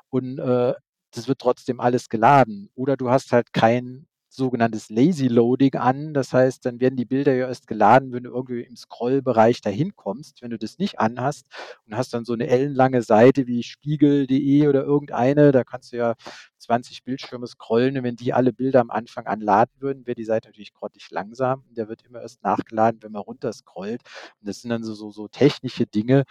[0.09, 0.73] und, äh,
[1.11, 2.69] das wird trotzdem alles geladen.
[2.75, 6.13] Oder du hast halt kein sogenanntes Lazy Loading an.
[6.13, 9.95] Das heißt, dann werden die Bilder ja erst geladen, wenn du irgendwie im Scrollbereich dahin
[9.95, 10.41] kommst.
[10.41, 11.47] Wenn du das nicht anhast
[11.87, 16.15] und hast dann so 'ne ellenlange Seite wie spiegel.de oder irgendeine, da kannst du ja
[16.57, 20.25] 20 Bildschirme scrollen und wenn die alle Bilder am Anfang an laden würden, wäre die
[20.25, 21.63] Seite natürlich grottig langsam.
[21.71, 24.01] Der wird immer erst nachgeladen, wenn man runterscrollt.
[24.41, 26.23] Und das sind dann so so so technische Dinge,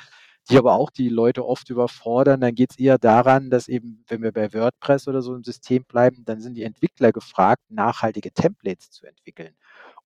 [0.50, 2.40] die aber auch die Leute oft überfordern.
[2.40, 6.24] Dann geht's eher daran, dass eben, wenn wir bei WordPress oder so im System bleiben,
[6.24, 9.54] dann sind die Entwickler gefragt, nachhaltige Templates zu entwickeln.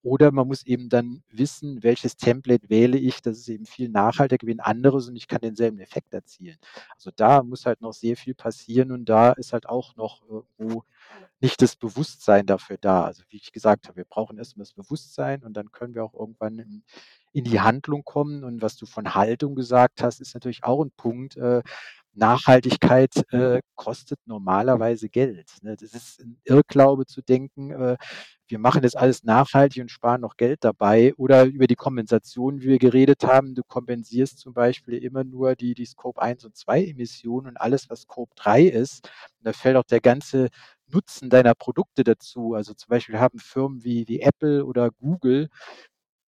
[0.02, 4.46] Oder man muss eben dann wissen, welches Template wähle ich, das ist eben viel nachhaltiger
[4.46, 6.56] wie 'n anderes und ich kann denselben Effekt erzielen.
[6.96, 10.84] Also, da muss halt noch sehr viel passieren und da ist halt auch noch irgendwo
[11.40, 13.04] nicht das Bewusstsein dafür da.
[13.04, 16.04] Also, wie ich gesagt habe, wir brauchen erst mal das Bewusstsein und dann können wir
[16.04, 16.84] auch irgendwann in
[17.32, 18.44] in die Handlung kommen.
[18.44, 21.36] Und was du von Haltung gesagt hast, ist natürlich auch 'n Punkt.
[21.36, 21.62] Äh,
[22.18, 25.76] Nachhaltigkeit, äh, kostet normalerweise Geld, ne?
[25.80, 27.96] Das ist 'n Irrglaube zu denken, äh,
[28.48, 31.14] wir machen das alles nachhaltig und sparen noch Geld dabei.
[31.16, 33.54] Oder über die Kompensation, wie wir geredet haben.
[33.54, 37.90] Du kompensierst zum Beispiel immer nur die die Scope 1 und 2 Emissionen und alles,
[37.90, 39.10] was Scope 3 ist.
[39.42, 40.48] Da fällt auch der ganze
[40.90, 42.54] Nutzen deiner Produkte dazu.
[42.54, 45.48] Also, zum Beispiel haben Firmen wie wie Apple oder Google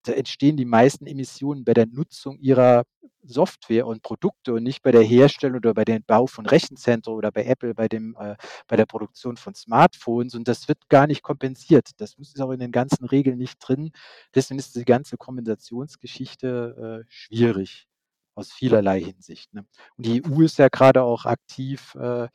[0.07, 2.85] entstehen die meisten Emissionen bei der Nutzung ihrer
[3.23, 7.31] Software und Produkte und nicht bei der Herstellung oder bei dem Bau von Rechenzentren oder
[7.31, 8.37] bei Apple bei dem äh,
[8.67, 11.91] bei der Produktion von Smartphones und das wird gar nicht kompensiert.
[11.99, 13.93] Das ist auch in den ganzen Regeln nicht drin.
[14.35, 17.87] Deswegen ist die ganze Kompensationsgeschichte, äh, schwierig
[18.35, 19.67] aus vielerlei Hinsicht, ne?
[19.97, 22.29] Und die EU ist ja grade auch aktiv, äh,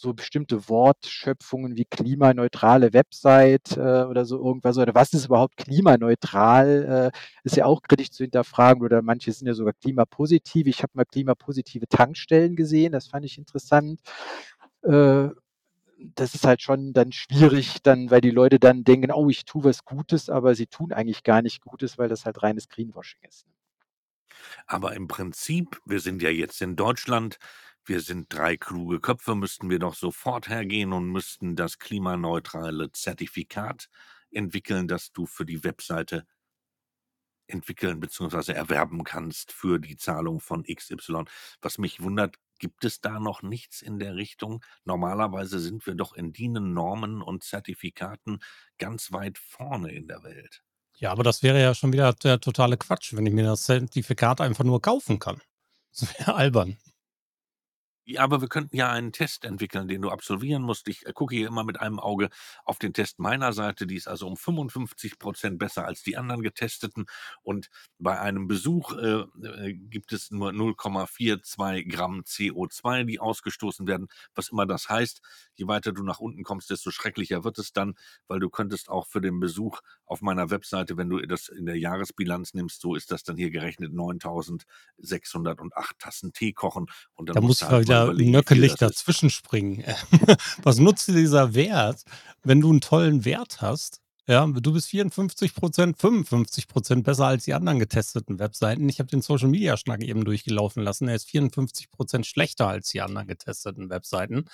[0.00, 7.12] so bestimmte Wortschöpfungen wie klimaneutrale Website, äh, oder so irgendwas oder was ist überhaupt klimaneutral,
[7.14, 10.66] äh, ist ja auch kritisch zu hinterfragen oder manche sind ja sogar klimapositiv.
[10.66, 14.00] Ich habe mal klimapositive Tankstellen gesehen, das fand ich interessant.
[14.82, 15.28] Äh,
[16.16, 19.64] das ist halt schon dann schwierig dann, weil die Leute dann denken: „Oh, ich tue
[19.64, 23.46] was Gutes“, aber sie tun eigentlich gar nicht Gutes, weil das halt reines Greenwashing ist.
[24.66, 27.38] Aber im Prinzip wir sind ja jetzt in Deutschland,
[27.88, 33.88] wir sind 3 kluge Köpfe, müssten wir doch sofort hergehen und müssten das klimaneutrale Zertifikat
[34.30, 36.26] entwickeln, das du für die Webseite
[37.48, 41.24] entwickeln beziehungsweise erwerben kannst für die Zahlung von XY.
[41.60, 44.62] Was mich wundert, gibt es da noch nichts in der Richtung?
[44.84, 48.40] Normalerweise sind wir doch in DIN Normen und Zertifikaten
[48.78, 50.62] ganz weit vorne in der Welt.
[50.96, 54.40] Ja, aber das wäre ja schon wieder der totale Quatsch, wenn ich mir das Zertifikat
[54.40, 55.40] einfach nur kaufen kann.
[55.92, 56.76] Das wäre albern.
[58.10, 60.88] Ja, aber wir könnten ja einen Test entwickeln, den du absolvieren musst.
[60.88, 62.30] Ich, äh, gucke hier immer mit einem Auge
[62.64, 63.86] auf den Test meiner Seite.
[63.86, 67.04] Die ist also um 55% besser als die anderen Getesteten.
[67.42, 67.68] Und
[67.98, 74.08] bei einem Besuch, äh, äh, gibt es nur 0,42 Gramm CO2, die ausgestoßen werden.
[74.34, 75.20] Was immer das heißt,
[75.56, 77.94] je weiter du nach unten kommst, desto schrecklicher wird es dann,
[78.26, 81.76] weil du könntest auch für den Besuch auf meiner Webseite, wenn du das in der
[81.76, 87.42] Jahresbilanz nimmst, so ist das dann hier gerechnet 9.608 Tassen Tee kochen und dann Da
[87.42, 88.82] musst muss du halt wieder nöckelig das ist.
[88.82, 89.84] dazwischenspringen.
[90.62, 92.02] Was nutzt dir dieser Wert,
[92.44, 94.00] wenn du 'n tollen Wert hast?
[94.26, 98.86] Ja, du bist 54% 55% besser als die anderen getesteten Webseiten.
[98.90, 101.08] Ich habe den Social Media Schnack eben durchgelaufen lassen.
[101.08, 104.44] Er ist 54% schlechter als die anderen getesteten Webseiten.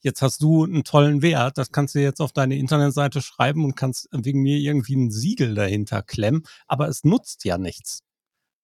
[0.00, 3.76] Jetzt hast du 'n tollen Wert, das kannst du jetzt auf deine Internetseite schreiben und
[3.76, 8.00] kannst wegen mir irgendwie 'n Siegel dahinter klemmen, aber es nutzt ja nichts.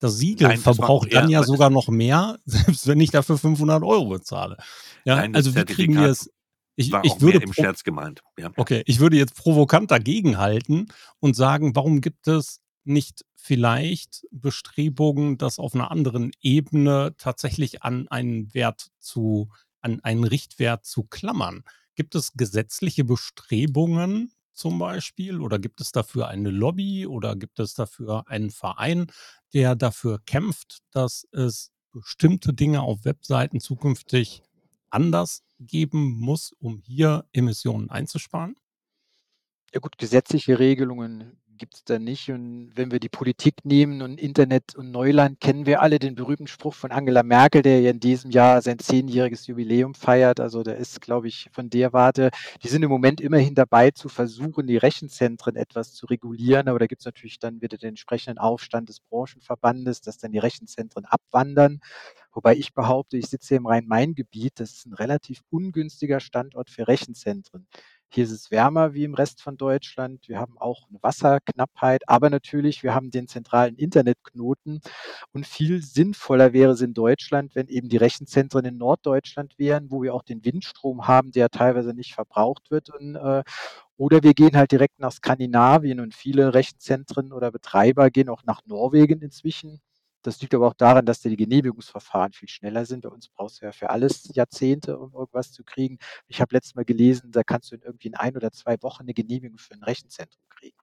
[0.03, 2.87] Das Siegel Nein, das war auch verbraucht dann eher ja es sogar noch mehr, selbst
[2.87, 4.57] wenn ich dafür 500 € bezahle.
[5.05, 6.31] Ja, Nein, also wie kriegen wir es
[6.79, 8.51] ich war ich würde im Scherz gemeint, ja.
[8.57, 10.89] okay, ich würde jetzt provokant dagegenhalten
[11.21, 18.09] und sagen: „Warum gibt es nicht vielleicht Bestrebungen, das auf 'ner anderen Ebene tatsächlich an
[18.09, 19.49] einen Wert zu
[19.81, 21.63] an einen Richtwert zu klammern?“
[21.95, 27.75] Gibt es gesetzliche Bestrebungen zum Beispiel oder gibt es dafür eine Lobby oder gibt es
[27.75, 29.07] dafür einen Verein,
[29.53, 34.43] der dafür kämpft, dass es bestimmte Dinge auf Webseiten zukünftig
[34.91, 38.57] anders geben muss, um hier Emissionen einzusparen?
[39.73, 42.31] Ja gut, gesetzliche Regelungen gibt's da nicht.
[42.31, 46.47] Und wenn wir die Politik nehmen und Internet und Neuland, kennen wir alle den berühmten
[46.47, 50.41] Spruch von Angela Merkel, der ja in diesem Jahr sein zehnjähriges Jubiläum feiert.
[50.41, 52.31] Also der ist, glaube ich, von der Warte,
[52.63, 56.69] die sind im Moment immerhin dabei zu versuchen, die Rechenzentren etwas zu regulieren.
[56.69, 61.05] Aber da gibt's natürlich dann wieder den entsprechenden Aufstand des Branchenverbandes, dass dann die Rechenzentren
[61.05, 61.81] abwandern.
[62.37, 66.87] Wobei ich behaupte, ich sitze hier im Rhein-Main-Gebiet, das ist ein relativ ungünstiger Standort für
[66.87, 67.67] Rechenzentren.
[68.17, 70.27] Hier ist es wärmer wie im Rest von Deutschland.
[70.27, 74.81] Wir haben auch eine Wasserknappheit, aber natürlich, wir haben den zentralen Internetknoten
[75.35, 80.03] und viel sinnvoller wäre es in Deutschland, wenn eben die Rechenzentren in Norddeutschland wären, wo
[80.03, 83.43] wir auch den Windstrom haben, der teilweise nicht verbraucht wird und, äh,
[83.99, 88.63] oder wir gehen halt direkt nach Skandinavien und viele Rechenzentren oder Betreiber gehen auch nach
[88.65, 89.83] Norwegen inzwischen.
[90.27, 93.03] Das liegt aber auch daran, dass die Genehmigungsverfahren viel schneller sind.
[93.03, 95.99] Bei uns brauchst du ja für alles Jahrzehnte, um irgendwas zu kriegen.
[96.27, 99.03] Ich habe letztes Mal gelesen, da kannst du in irgendwie in ein oder zwei Wochen
[99.03, 100.77] eine Genehmigung für ein Rechenzentrum kriegen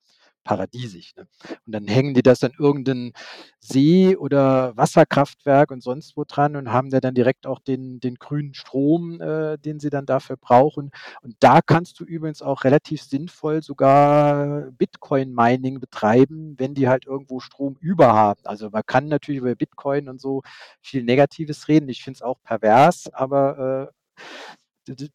[0.44, 1.14] paradiesig.
[1.16, 1.28] Ne?
[1.66, 3.14] Und dann hängen die das an irgendein
[3.60, 8.16] See- oder Wasserkraftwerk und sonst wo dran und haben da dann direkt auch den, den
[8.16, 10.92] grünen Strom, äh, den sie dann dafür brauchen.
[11.22, 17.40] Und da kannst du übrigens auch relativ sinnvoll sogar Bitcoin-Mining betreiben, wenn die halt irgendwo
[17.40, 18.42] Strom über haben.
[18.44, 20.42] Also man kann natürlich über Bitcoin und so
[20.82, 21.90] viel Negatives reden.
[21.90, 24.20] Ich finde es auch pervers, aber äh,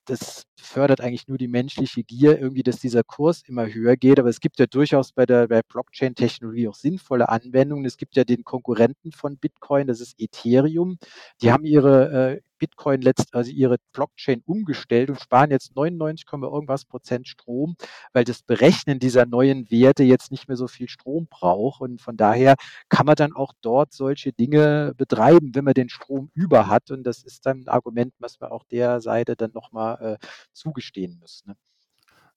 [0.07, 4.19] das fördert eigentlich nur die menschliche Gier, irgendwie, dass dieser Kurs immer höher geht.
[4.19, 7.85] Aber es gibt ja durchaus bei der Blockchain-Technologie auch sinnvolle Anwendungen.
[7.85, 10.99] Es gibt ja den Konkurrenten von Bitcoin, das ist Ethereum.
[11.43, 16.85] Die haben ihre äh, Bitcoin letzt, also ihre Blockchain umgestellt und sparen jetzt 99, irgendwas
[16.85, 17.77] Prozent Strom,
[18.13, 21.81] weil das Berechnen dieser neuen Werte jetzt nicht mehr so viel Strom braucht.
[21.81, 22.57] Und von daher
[22.89, 26.91] kann man dann auch dort solche Dinge betreiben, wenn man den Strom über hat.
[26.91, 31.19] Und das ist dann ein Argument, was man auch der Seite dann nochmal äh, zugestehen
[31.21, 31.45] muss.
[31.47, 31.57] Ne?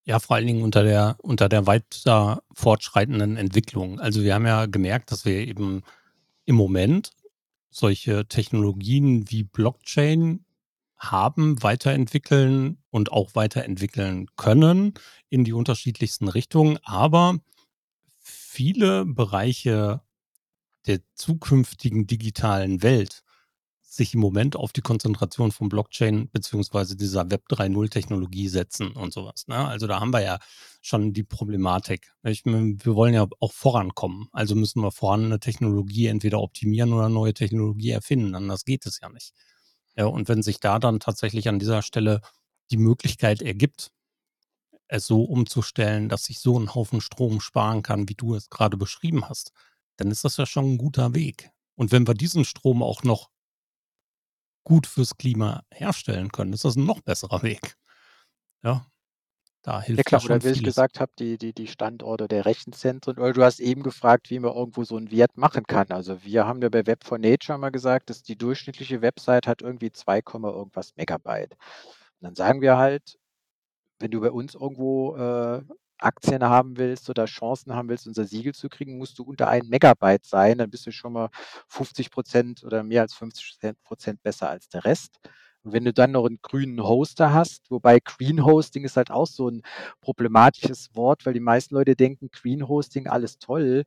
[0.03, 3.99] Ja, vor allen Dingen unter der, unter der weiter fortschreitenden Entwicklung.
[3.99, 5.83] Also wir haben ja gemerkt, dass wir eben
[6.45, 7.11] im Moment
[7.71, 10.45] solche Technologien wie Blockchain
[10.97, 14.93] haben, weiterentwickeln und auch weiterentwickeln können
[15.29, 16.77] in die unterschiedlichsten Richtungen.
[16.83, 17.39] Aber
[18.19, 20.01] viele Bereiche
[20.85, 23.23] der zukünftigen digitalen Welt
[23.91, 29.11] sich im Moment auf die Konzentration von Blockchain beziehungsweise dieser Web 3.0 Technologie setzen und
[29.11, 29.47] sowas.
[29.47, 29.67] Ne?
[29.67, 30.39] Also da haben wir ja
[30.81, 32.13] schon die Problematik.
[32.23, 34.29] Ich, wir wollen ja auch vorankommen.
[34.31, 38.33] Also müssen wir vorhandene Technologie entweder optimieren oder neue Technologie erfinden.
[38.33, 39.33] Anders geht es ja nicht.
[39.97, 42.21] Ja, und wenn sich da dann tatsächlich an dieser Stelle
[42.71, 43.91] die Möglichkeit ergibt,
[44.87, 48.77] es so umzustellen, dass ich so einen Haufen Strom sparen kann, wie du es gerade
[48.77, 49.51] beschrieben hast,
[49.97, 51.51] dann ist das ja schon ein guter Weg.
[51.75, 53.29] Und wenn wir diesen Strom auch noch
[54.63, 57.75] gut fürs Klima herstellen können, ist das ein noch besserer Weg.
[58.63, 58.85] Ja,
[59.63, 62.29] da hilft Ja klar, ja oder schon wie ich gesagt habe, die die die Standorte
[62.29, 65.87] der Rechenzentren oder du hast eben gefragt, wie man irgendwo so 'n Wert machen kann.
[65.91, 69.61] Also, wir haben ja bei Web for Nature mal gesagt, dass die durchschnittliche Website hat
[69.61, 70.21] irgendwie 2,
[70.53, 71.51] irgendwas Megabyte.
[72.21, 73.17] Und dann sagen wir halt,
[73.99, 75.63] wenn du bei uns irgendwo, äh,
[76.01, 79.69] Aktien haben willst oder Chancen haben willst, unser Siegel zu kriegen, musst du unter 1
[79.69, 81.29] Megabyte sein, dann bist du schon mal
[81.67, 85.17] 50% oder mehr als 50 Prozent besser als der Rest.
[85.63, 89.27] Und wenn du dann noch einen grünen Hoster hast, wobei Green Hosting ist halt auch
[89.27, 89.61] so ein
[90.01, 93.83] problematisches Wort, weil die meisten Leute denken, Green Hosting, alles toll.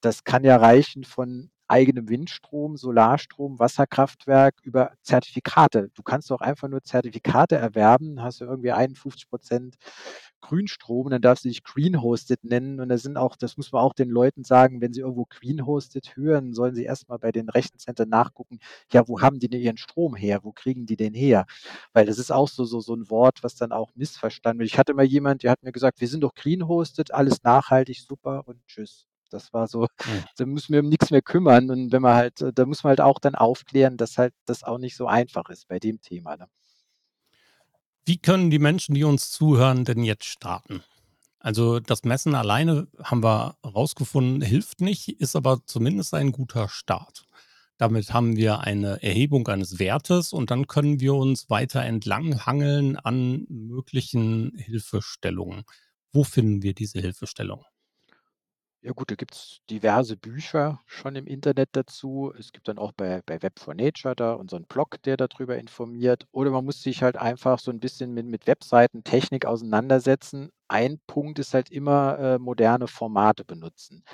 [0.00, 5.90] Das kann ja reichen von eigenem Windstrom, Solarstrom, Wasserkraftwerk über Zertifikate.
[5.94, 9.74] Du kannst doch einfach nur Zertifikate erwerben, hast du irgendwie 51%
[10.40, 12.80] Grünstrom und dann darfst du dich Green Hosted nennen.
[12.80, 15.66] Und da sind auch, das muss man auch den Leuten sagen, wenn sie irgendwo Green
[15.66, 18.58] Hosted hören, sollen sie erstmal bei den Rechenzentren nachgucken,
[18.92, 20.40] ja, wo haben die denn ihren Strom her?
[20.42, 21.46] Wo kriegen die den her?
[21.92, 24.70] Weil das ist auch so, so, so ein Wort, was dann auch missverstanden wird.
[24.70, 28.00] Ich hatte mal jemand, der hat mir gesagt, wir sind doch Green Hosted, alles nachhaltig,
[28.00, 29.07] super und tschüss.
[29.30, 30.24] Das war so, Hm.
[30.36, 31.70] da müssen wir um nichts mehr kümmern.
[31.70, 34.78] Und wenn man halt, da muss man halt auch dann aufklären, dass halt das auch
[34.78, 36.36] nicht so einfach ist bei dem Thema.
[36.36, 36.46] Ne?
[38.04, 40.82] Wie können die Menschen, die uns zuhören, denn jetzt starten?
[41.40, 47.24] Also das Messen alleine haben wir rausgefunden, hilft nicht, ist aber zumindest ein guter Start.
[47.76, 53.46] Damit haben wir eine Erhebung eines Wertes und dann können wir uns weiter entlanghangeln an
[53.48, 55.62] möglichen Hilfestellungen.
[56.12, 57.64] Wo finden wir diese Hilfestellung?
[58.84, 62.32] Ja gut, da gibt's diverse Bücher schon im Internet dazu.
[62.38, 66.26] Es gibt dann auch bei bei Web for Nature da unseren Blog, der darüber informiert.
[66.30, 70.50] Oder man muss sich halt einfach so ein bisschen mit mit Webseitentechnik auseinandersetzen.
[70.68, 74.04] Ein Punkt ist halt immer, äh, moderne Formate benutzen.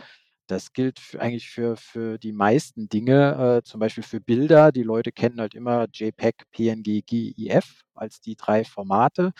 [0.50, 4.72] Das gilt f eigentlich für für die meisten Dinge, äh, zum Beispiel für Bilder.
[4.72, 9.32] Die Leute kennen halt immer JPEG, PNG, GIF als die 3 Formate.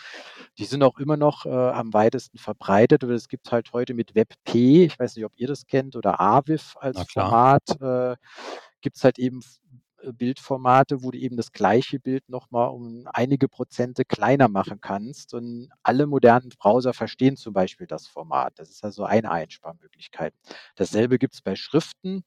[0.57, 4.15] Die sind auch immer noch, äh, am weitesten verbreitet, aber es gibt halt heute mit
[4.15, 7.03] WebP, ich weiß nicht, ob ihr das kennt, oder AVIF als.
[7.11, 8.15] Format, äh,
[8.81, 9.41] gibt's halt eben
[10.13, 15.33] Bildformate, wo du eben das gleiche Bild noch mal um einige Prozente kleiner machen kannst.
[15.33, 18.53] Und alle modernen Browser verstehen zum Beispiel das Format.
[18.59, 20.33] Das ist also eine Einsparmöglichkeit.
[20.75, 22.23] Dasselbe gibt's bei Schriften.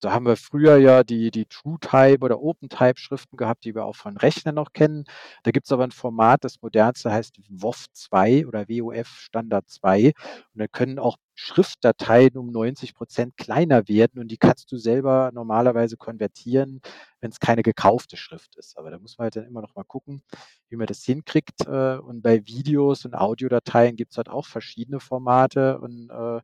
[0.00, 4.16] Da haben wir früher ja die die TrueType oder OpenType-Schriften gehabt, die wir auch von
[4.18, 5.04] Rechnern noch kennen.
[5.44, 10.08] Da gibt's aber 'n Format, das modernste heißt WOF 2 oder WOF Standard 2.
[10.54, 15.96] Und da können auch Schriftdateien um 90% kleiner werden und die kannst du selber normalerweise
[15.96, 16.80] konvertieren,
[17.20, 18.78] wenn's keine gekaufte Schrift ist.
[18.78, 20.22] Aber da muss man halt dann immer noch mal gucken,
[20.68, 21.66] wie man das hinkriegt.
[21.66, 26.40] Äh, und bei Videos und Audiodateien gibt's halt auch verschiedene Formate und, äh,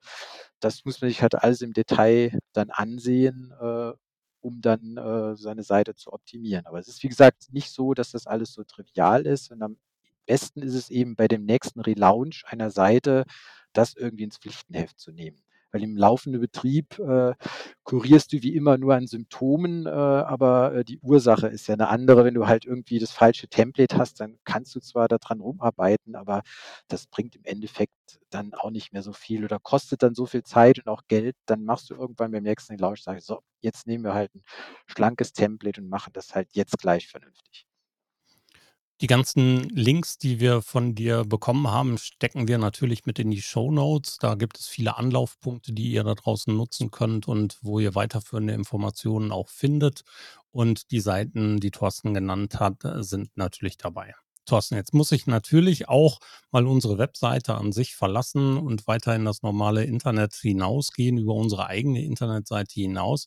[0.60, 3.92] das muss man sich halt alles im Detail dann ansehen, äh,
[4.42, 6.64] um dann, seine Seite zu optimieren.
[6.66, 9.76] Aber es ist, wie gesagt, nicht so, dass das alles so trivial ist und am
[10.30, 13.24] besten ist es eben bei dem nächsten Relaunch einer Seite,
[13.74, 15.38] das irgendwie ins Pflichtenheft zu nehmen.
[15.72, 17.34] Weil im laufenden Betrieb, äh,
[17.84, 21.88] kurierst du wie immer nur an Symptomen, äh, aber, äh, die Ursache ist ja 'ne
[21.88, 22.24] andere.
[22.24, 26.16] Wenn du halt irgendwie das falsche Template hast, dann kannst du zwar da dran rumarbeiten,
[26.16, 26.42] aber
[26.88, 27.92] das bringt im Endeffekt
[28.30, 31.36] dann auch nicht mehr so viel oder kostet dann so viel Zeit und auch Geld.
[31.46, 34.42] Dann machst du irgendwann beim nächsten Relaunch sage: „So, jetzt nehmen wir halt 'n
[34.88, 37.64] schlankes Template und machen das halt jetzt gleich vernünftig.“
[39.00, 43.40] Die ganzen Links, die wir von dir bekommen haben, stecken wir natürlich mit in die
[43.40, 44.18] Shownotes.
[44.18, 48.52] Da gibt es viele Anlaufpunkte, die ihr da draußen nutzen könnt und wo ihr weiterführende
[48.52, 50.02] Informationen auch findet.
[50.50, 54.14] Und die Seiten, die Thorsten genannt hat, sind natürlich dabei.
[54.44, 56.18] Thorsten, jetzt muss ich natürlich auch
[56.50, 61.68] mal unsere Webseite an sich verlassen und weiter in das normale Internet hinausgehen, über unsere
[61.68, 63.24] eigene Internetseite hinaus.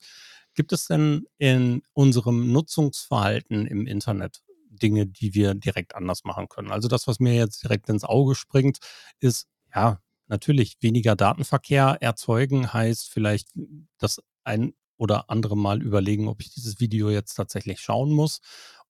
[0.53, 4.43] Gibt es denn in unserem Nutzungsverhalten im Internet
[4.83, 6.71] Dinge, die wir direkt anders machen können?
[6.71, 8.79] Also, das, was mir jetzt direkt ins Auge springt,
[9.19, 13.49] ist, ja, natürlich weniger Datenverkehr erzeugen, heißt vielleicht
[13.99, 18.39] das ein oder andere Mal überlegen, ob ich dieses Video jetzt tatsächlich schauen muss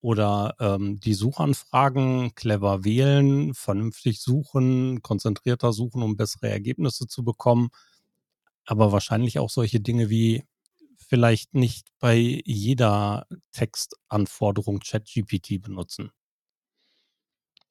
[0.02, 7.70] oder, ähm, die Suchanfragen clever wählen, vernünftig suchen, konzentrierter suchen, um bessere Ergebnisse zu bekommen.
[8.66, 10.44] Aber wahrscheinlich auch solche Dinge wie
[11.14, 16.12] vielleicht nicht bei jeder Textanforderung ChatGPT benutzen.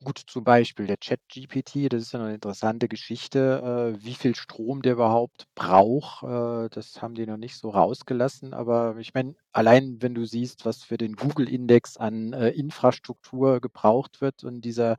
[0.04, 4.82] Gut, zum Beispiel der ChatGPT, das ist ja 'ne interessante Geschichte, äh, wie viel Strom
[4.82, 6.24] der überhaupt braucht.
[6.24, 10.64] Äh, das haben die noch nicht so rausgelassen, aber ich meine, allein wenn du siehst,
[10.66, 14.96] was für den Google-Index an, äh, Infrastruktur gebraucht wird und dieser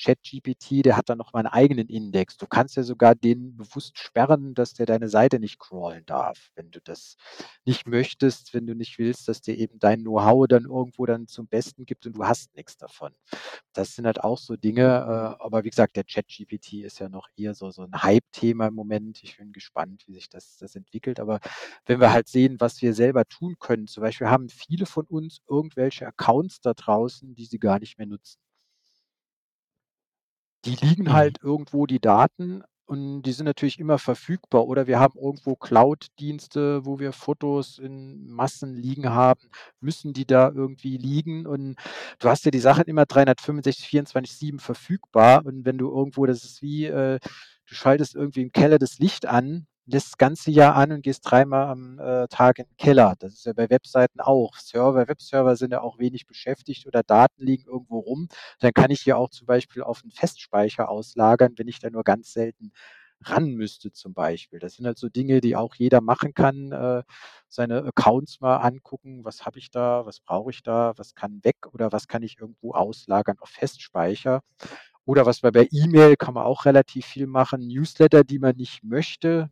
[0.00, 2.36] ChatGPT, der hat dann noch mal 'n eigenen Index.
[2.36, 6.70] Du kannst ja sogar den bewusst sperren, dass der deine Seite nicht crawlen darf, wenn
[6.70, 7.16] du das
[7.66, 11.48] nicht möchtest, wenn du nicht willst, dass der eben dein Know-how dann irgendwo dann zum
[11.48, 13.12] Besten gibt und du hast nix davon.
[13.74, 17.28] Das sind halt auch so Dinge, äh, aber wie gesagt, der ChatGPT ist ja noch
[17.36, 19.22] eher so so 'n Hype-Thema im Moment.
[19.24, 21.20] Ich bin gespannt, wie sich das das entwickelt.
[21.20, 21.40] Aber
[21.86, 25.40] wenn wir halt sehen, was wir selber tun können zum Beispiel haben viele von uns
[25.48, 28.38] irgendwelche Accounts da draußen, die sie gar nicht mehr nutzen.
[30.64, 31.12] Die liegen Mhm.
[31.12, 36.84] halt irgendwo die Daten und die sind natürlich immer verfügbar oder wir haben irgendwo Cloud-Dienste,
[36.84, 39.40] wo wir Fotos in Massen liegen haben,
[39.80, 41.76] müssen die da irgendwie liegen und
[42.18, 46.62] du hast ja die Sachen immer 365, 24/7 verfügbar und wenn du irgendwo das ist
[46.62, 50.92] wie, äh, du schaltest irgendwie im Keller das Licht an, lässt das ganze Jahr an
[50.92, 53.14] und gehst dreimal am, äh, Tag in 'n Keller.
[53.18, 54.56] Das ist ja bei Webseiten auch.
[54.56, 58.28] Server Webserver sind ja auch wenig beschäftigt oder Daten liegen irgendwo rum.
[58.60, 62.04] Dann kann ich die auch zum Beispiel auf 'n Festspeicher auslagern, wenn ich da nur
[62.04, 62.72] ganz selten
[63.24, 64.60] ran müsste zum Beispiel.
[64.60, 67.02] Das sind halt so Dinge, die auch jeder machen kann, äh,
[67.48, 69.24] seine Accounts mal angucken.
[69.24, 70.06] Was habe ich da?
[70.06, 70.92] Was brauche ich da?
[70.96, 74.42] Was kann weg oder was kann ich irgendwo auslagern auf Festspeicher?
[75.06, 77.66] Oder was bei E-Mail kann man auch relativ viel machen.
[77.68, 79.50] Newsletter, die man nicht möchte,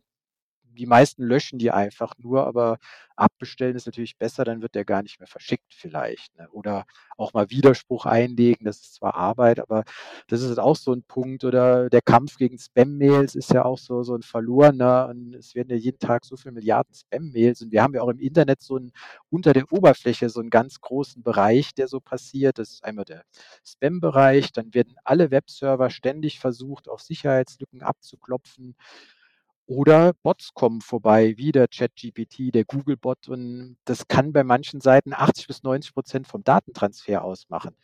[0.77, 2.77] die meisten löschen die einfach nur, aber
[3.17, 6.49] abbestellen ist natürlich besser, dann wird der gar nicht mehr verschickt vielleicht, ne?
[6.51, 6.85] Oder
[7.17, 9.83] auch mal Widerspruch einlegen, das ist zwar Arbeit, aber
[10.27, 14.03] das ist auch so 'n Punkt oder der Kampf gegen Spam-Mails ist ja auch so
[14.03, 17.83] so 'n verlorener und es werden ja jeden Tag so viel Milliarden Spam-Mails und wir
[17.83, 18.91] haben ja auch im Internet so 'n
[19.31, 22.59] unter der Oberfläche so 'n ganz großen Bereich, der so passiert.
[22.59, 23.23] Das ist einmal der
[23.65, 28.75] Spam-Bereich, dann werden alle Webserver ständig versucht, auf Sicherheitslücken abzuklopfen.
[29.67, 35.13] Oder Bots kommen vorbei, wie der ChatGPT, der Googlebot und das kann bei manchen Seiten
[35.13, 37.75] 80 bis 90% vom Datentransfer ausmachen.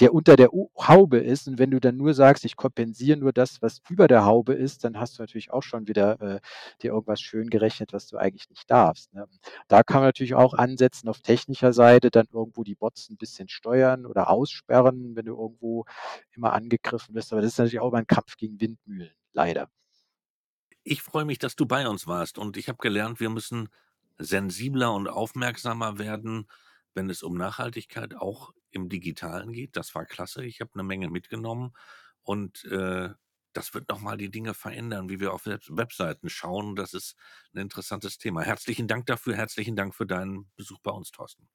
[0.00, 1.48] der unter der Haube ist.
[1.48, 4.84] Und wenn du dann nur sagst, ich kompensiere nur das, was über der Haube ist,
[4.84, 6.40] dann hast du natürlich auch schon wieder äh,
[6.82, 9.12] dir irgendwas schön gerechnet, was du eigentlich nicht darfst.
[9.14, 9.28] Ne?
[9.68, 13.48] Da kann man natürlich auch ansetzen auf technischer Seite, dann irgendwo die Bots ein bisschen
[13.48, 15.84] steuern oder aussperren, wenn du irgendwo
[16.32, 17.32] immer angegriffen wirst.
[17.32, 19.68] Aber das ist natürlich auch immer ein Kampf gegen Windmühlen, leider.
[20.84, 23.68] Ich freue mich, dass du bei uns warst und ich habe gelernt, wir müssen
[24.18, 26.48] sensibler und aufmerksamer werden,
[26.94, 29.76] wenn es um Nachhaltigkeit auch im Digitalen geht.
[29.76, 30.44] Das war klasse.
[30.44, 31.72] Ich habe eine Menge mitgenommen
[32.22, 33.10] und äh,
[33.52, 36.74] das wird nochmal die Dinge verändern, wie wir auf Webseiten schauen.
[36.74, 37.16] Das ist
[37.54, 38.42] ein interessantes Thema.
[38.42, 39.36] Herzlichen Dank dafür.
[39.36, 41.48] Herzlichen Dank für deinen Besuch bei uns, Thorsten.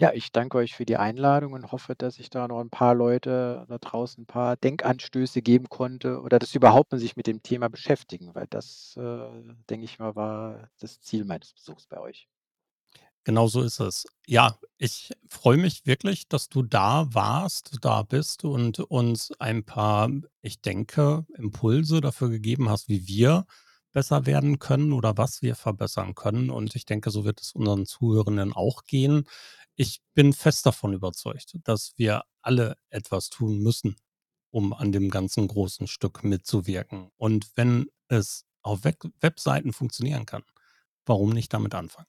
[0.00, 2.94] Ja, ich danke euch für die Einladung und hoffe, dass ich da noch ein paar
[2.96, 7.28] Leute da draußen ein paar Denkanstöße geben konnte oder dass sie überhaupt mal sich mit
[7.28, 9.30] dem Thema beschäftigen, weil das, äh,
[9.70, 12.28] denke ich mal, war das Ziel meines Besuchs bei euch.
[13.26, 14.04] Genau so ist es.
[14.26, 20.10] Ja, ich freue mich wirklich, dass du da warst, da bist und uns ein paar,
[20.42, 23.46] ich denke, Impulse dafür gegeben hast, wie wir
[23.92, 26.50] besser werden können oder was wir verbessern können.
[26.50, 29.24] Und ich denke, so wird es unseren Zuhörenden auch gehen.
[29.76, 33.96] Ich bin fest davon überzeugt, dass wir alle etwas tun müssen,
[34.50, 37.10] um an dem ganzen großen Stück mitzuwirken.
[37.16, 40.44] Und wenn es auf Web Webseiten funktionieren kann,
[41.06, 42.08] warum nicht damit anfangen?